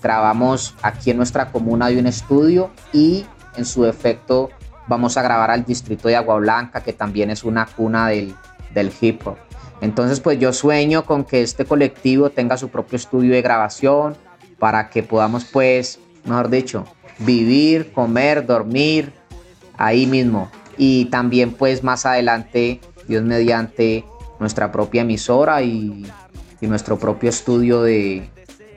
Grabamos 0.00 0.74
aquí 0.82 1.10
en 1.10 1.16
nuestra 1.16 1.50
comuna 1.50 1.88
de 1.88 1.98
un 1.98 2.06
estudio 2.06 2.70
y 2.92 3.26
en 3.56 3.64
su 3.64 3.86
efecto 3.86 4.50
vamos 4.86 5.16
a 5.16 5.22
grabar 5.22 5.50
al 5.50 5.64
distrito 5.64 6.06
de 6.06 6.14
Agua 6.14 6.36
Blanca, 6.36 6.80
que 6.80 6.92
también 6.92 7.30
es 7.30 7.42
una 7.42 7.66
cuna 7.66 8.08
del, 8.08 8.36
del 8.72 8.92
hip 9.00 9.26
hop. 9.26 9.36
Entonces, 9.80 10.20
pues 10.20 10.38
yo 10.38 10.52
sueño 10.52 11.04
con 11.04 11.24
que 11.24 11.42
este 11.42 11.64
colectivo 11.64 12.30
tenga 12.30 12.56
su 12.56 12.68
propio 12.68 12.96
estudio 12.96 13.32
de 13.32 13.42
grabación 13.42 14.16
para 14.58 14.88
que 14.88 15.02
podamos, 15.02 15.44
pues, 15.44 15.98
mejor 16.24 16.48
dicho, 16.48 16.84
vivir, 17.18 17.92
comer, 17.92 18.46
dormir 18.46 19.12
ahí 19.76 20.06
mismo. 20.06 20.50
Y 20.78 21.06
también, 21.06 21.52
pues, 21.52 21.82
más 21.82 22.06
adelante, 22.06 22.80
Dios 23.06 23.22
mediante 23.22 24.04
nuestra 24.40 24.72
propia 24.72 25.02
emisora 25.02 25.62
y, 25.62 26.06
y 26.60 26.66
nuestro 26.66 26.98
propio 26.98 27.30
estudio 27.30 27.82
de, 27.82 28.28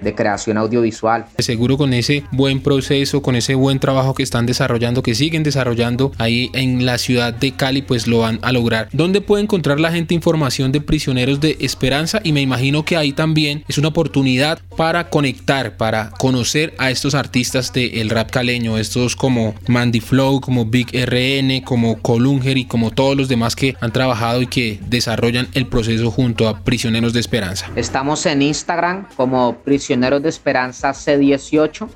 de 0.02 0.16
creación 0.16 0.58
audiovisual. 0.58 1.26
Seguro 1.40 1.78
con 1.78 1.94
ese 1.94 2.24
buen 2.32 2.62
proceso, 2.62 3.22
con 3.22 3.36
ese 3.36 3.56
buen 3.56 3.80
trabajo 3.80 4.14
que 4.14 4.24
están 4.24 4.46
desarrollando, 4.46 5.04
que 5.04 5.16
siguen 5.16 5.44
desarrollando 5.44 6.12
ahí 6.18 6.50
en 6.54 6.86
la 6.86 6.98
ciudad 6.98 7.34
de 7.34 7.52
Cali, 7.52 7.82
pues 7.82 8.08
lo 8.08 8.20
van 8.20 8.40
a 8.42 8.52
lograr. 8.52 8.90
¿Dónde 8.92 9.22
puede 9.22 9.44
encontrar 9.44 9.80
la 9.80 9.92
gente 9.92 10.14
información 10.14 10.72
de 10.72 10.82
prisioneros 10.82 11.40
de 11.40 11.58
esperanza? 11.60 12.22
Y 12.24 12.32
me 12.32 12.42
imagino 12.42 12.86
que 12.86 12.98
ahí 12.98 13.14
también 13.14 13.64
es 13.68 13.78
una 13.78 13.90
oportunidad 13.90 14.60
para 14.78 15.10
conectar, 15.10 15.78
para 15.78 16.12
conocer 16.12 16.74
a 16.78 16.90
estos 16.92 17.16
artistas 17.16 17.74
del 17.74 18.10
rap 18.10 18.32
caleño, 18.32 18.78
estos 18.78 19.16
como 19.16 19.56
Mandy 19.68 20.00
Flow, 20.00 20.40
como 20.42 20.66
Big 20.66 20.88
RN, 20.94 21.62
como 21.64 22.02
Colunger 22.02 22.58
y 22.58 22.66
como 22.66 22.92
todos 22.92 23.18
los 23.18 23.28
demás 23.28 23.56
que 23.56 23.76
han 23.82 23.92
trabajado 23.92 24.42
y 24.42 24.48
que 24.48 24.80
desarrollan 24.88 25.48
el 25.54 25.68
proceso 25.68 26.12
junto 26.12 26.48
a 26.48 26.60
prisioneros 26.60 27.14
de 27.14 27.20
esperanza. 27.20 27.70
Estamos 27.76 28.26
en 28.26 28.42
Instagram 28.42 29.08
como 29.16 29.58
prisioneros 29.58 29.89
Prisioneros 29.90 30.22
de 30.22 30.30
Esperanza 30.30 30.92
C18. 30.92 31.90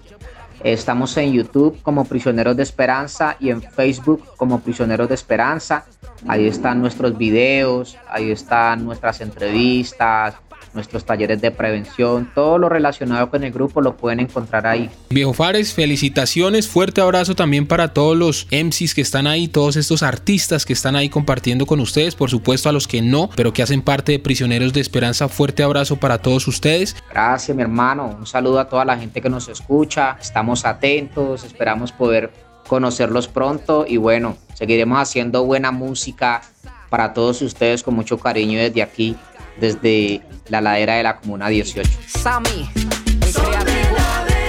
Estamos 0.63 1.15
en 1.17 1.31
YouTube 1.31 1.79
como 1.83 2.05
Prisioneros 2.05 2.57
de 2.57 2.63
Esperanza 2.63 3.37
y 3.39 3.51
en 3.51 3.61
Facebook 3.61 4.23
como 4.35 4.61
Prisioneros 4.61 5.07
de 5.07 5.13
Esperanza. 5.13 5.85
Ahí 6.27 6.47
están 6.47 6.81
nuestros 6.81 7.15
videos, 7.15 7.95
ahí 8.09 8.31
están 8.31 8.83
nuestras 8.83 9.21
entrevistas, 9.21 10.33
nuestros 10.73 11.05
talleres 11.05 11.41
de 11.41 11.51
prevención, 11.51 12.31
todo 12.33 12.57
lo 12.57 12.69
relacionado 12.69 13.29
con 13.29 13.43
el 13.43 13.51
grupo 13.51 13.81
lo 13.81 13.95
pueden 13.97 14.19
encontrar 14.19 14.67
ahí. 14.67 14.89
Viejo 15.09 15.33
Fares, 15.33 15.73
felicitaciones, 15.73 16.67
fuerte 16.67 17.01
abrazo 17.01 17.35
también 17.35 17.67
para 17.67 17.93
todos 17.93 18.17
los 18.17 18.47
MCs 18.51 18.93
que 18.93 19.01
están 19.01 19.27
ahí, 19.27 19.47
todos 19.47 19.75
estos 19.75 20.03
artistas 20.03 20.65
que 20.65 20.73
están 20.73 20.95
ahí 20.95 21.09
compartiendo 21.09 21.65
con 21.65 21.79
ustedes, 21.79 22.15
por 22.15 22.29
supuesto 22.29 22.69
a 22.69 22.71
los 22.71 22.87
que 22.87 23.01
no, 23.01 23.29
pero 23.35 23.53
que 23.53 23.63
hacen 23.63 23.81
parte 23.81 24.13
de 24.13 24.19
Prisioneros 24.19 24.73
de 24.73 24.81
Esperanza, 24.81 25.27
fuerte 25.29 25.63
abrazo 25.63 25.97
para 25.97 26.17
todos 26.17 26.47
ustedes. 26.47 26.95
Gracias 27.11 27.55
mi 27.55 27.63
hermano, 27.63 28.15
un 28.17 28.25
saludo 28.25 28.59
a 28.59 28.69
toda 28.69 28.85
la 28.85 28.97
gente 28.97 29.21
que 29.21 29.29
nos 29.29 29.47
escucha, 29.49 30.17
estamos 30.19 30.65
atentos, 30.65 31.43
esperamos 31.43 31.91
poder 31.91 32.31
conocerlos 32.67 33.27
pronto 33.27 33.85
y 33.87 33.97
bueno, 33.97 34.37
seguiremos 34.53 34.99
haciendo 34.99 35.43
buena 35.45 35.71
música 35.71 36.41
para 36.89 37.13
todos 37.13 37.41
ustedes 37.41 37.81
con 37.81 37.95
mucho 37.95 38.19
cariño 38.19 38.59
desde 38.59 38.83
aquí, 38.83 39.15
desde 39.59 40.21
la 40.49 40.61
ladera 40.61 40.95
de 40.95 41.03
la 41.03 41.17
Comuna 41.17 41.49
18. 41.49 41.89
Sammy, 42.07 42.69
el 42.75 43.33
creativo, 43.33 43.97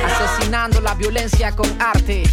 asesinando 0.07 0.81
la 0.81 0.95
violencia 0.95 1.53
con 1.53 1.67
arte. 1.81 2.25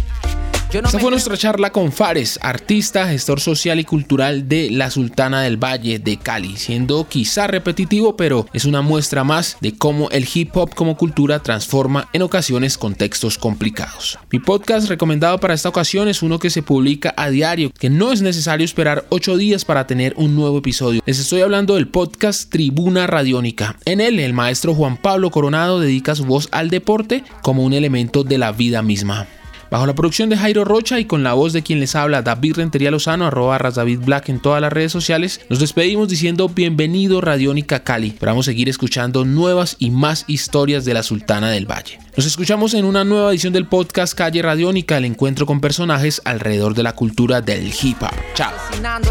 Esta 0.72 0.98
fue 0.98 1.10
nuestra 1.10 1.36
charla 1.36 1.70
con 1.70 1.92
Fares, 1.92 2.38
artista, 2.40 3.06
gestor 3.06 3.40
social 3.40 3.78
y 3.78 3.84
cultural 3.84 4.48
de 4.48 4.70
la 4.70 4.90
Sultana 4.90 5.42
del 5.42 5.62
Valle 5.62 5.98
de 5.98 6.16
Cali, 6.16 6.56
siendo 6.56 7.06
quizá 7.06 7.46
repetitivo, 7.46 8.16
pero 8.16 8.46
es 8.54 8.64
una 8.64 8.80
muestra 8.80 9.22
más 9.22 9.58
de 9.60 9.76
cómo 9.76 10.08
el 10.08 10.26
hip 10.32 10.56
hop 10.56 10.74
como 10.74 10.96
cultura 10.96 11.40
transforma 11.40 12.08
en 12.14 12.22
ocasiones 12.22 12.78
contextos 12.78 13.36
complicados. 13.36 14.18
Mi 14.30 14.38
podcast 14.38 14.88
recomendado 14.88 15.38
para 15.38 15.52
esta 15.52 15.68
ocasión 15.68 16.08
es 16.08 16.22
uno 16.22 16.38
que 16.38 16.48
se 16.48 16.62
publica 16.62 17.12
a 17.18 17.28
diario, 17.28 17.70
que 17.78 17.90
no 17.90 18.10
es 18.10 18.22
necesario 18.22 18.64
esperar 18.64 19.04
8 19.10 19.36
días 19.36 19.66
para 19.66 19.86
tener 19.86 20.14
un 20.16 20.34
nuevo 20.34 20.56
episodio. 20.56 21.02
Les 21.04 21.18
estoy 21.18 21.42
hablando 21.42 21.74
del 21.74 21.88
podcast 21.88 22.50
Tribuna 22.50 23.06
Radiónica. 23.06 23.76
En 23.84 24.00
él, 24.00 24.18
el 24.18 24.32
maestro 24.32 24.74
Juan 24.74 24.96
Pablo 24.96 25.30
Coronado 25.30 25.80
dedica 25.80 26.14
su 26.14 26.24
voz 26.24 26.48
al 26.50 26.70
deporte 26.70 27.24
como 27.42 27.62
un 27.62 27.74
elemento 27.74 28.24
de 28.24 28.38
la 28.38 28.52
vida 28.52 28.80
misma. 28.80 29.26
Bajo 29.72 29.86
la 29.86 29.94
producción 29.94 30.28
de 30.28 30.36
Jairo 30.36 30.66
Rocha 30.66 31.00
y 31.00 31.06
con 31.06 31.22
la 31.22 31.32
voz 31.32 31.54
de 31.54 31.62
quien 31.62 31.80
les 31.80 31.96
habla 31.96 32.20
David 32.20 32.56
Rentería 32.56 32.90
Lozano, 32.90 33.26
arroba 33.26 33.56
David 33.56 34.00
Black 34.04 34.28
en 34.28 34.38
todas 34.38 34.60
las 34.60 34.70
redes 34.70 34.92
sociales, 34.92 35.40
nos 35.48 35.60
despedimos 35.60 36.10
diciendo 36.10 36.50
bienvenido 36.50 37.22
Radiónica 37.22 37.82
Cali. 37.82 38.08
Esperamos 38.08 38.44
seguir 38.44 38.68
escuchando 38.68 39.24
nuevas 39.24 39.76
y 39.78 39.90
más 39.90 40.26
historias 40.26 40.84
de 40.84 40.92
la 40.92 41.02
Sultana 41.02 41.50
del 41.50 41.64
Valle. 41.64 41.98
Nos 42.14 42.26
escuchamos 42.26 42.74
en 42.74 42.84
una 42.84 43.04
nueva 43.04 43.30
edición 43.30 43.54
del 43.54 43.66
podcast 43.66 44.12
Calle 44.12 44.42
Radiónica, 44.42 44.98
el 44.98 45.06
encuentro 45.06 45.46
con 45.46 45.62
personajes 45.62 46.20
alrededor 46.26 46.74
de 46.74 46.82
la 46.82 46.92
cultura 46.92 47.40
del 47.40 47.72
hip 47.82 48.02
hop. 48.02 48.10
Chao. 48.34 48.52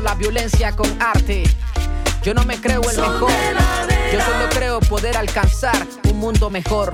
la 0.04 0.14
violencia 0.14 0.74
con 0.74 0.88
arte. 1.02 1.42
Yo 2.24 2.36
no 2.36 2.46
me 2.46 2.58
creo 2.58 2.84
el 2.88 2.98
mejor. 2.98 3.32
Yo 4.14 4.20
solo 4.22 4.50
creo 4.52 4.80
poder 4.82 5.18
alcanzar 5.18 5.88
un 6.08 6.20
mundo 6.20 6.52
mejor. 6.52 6.94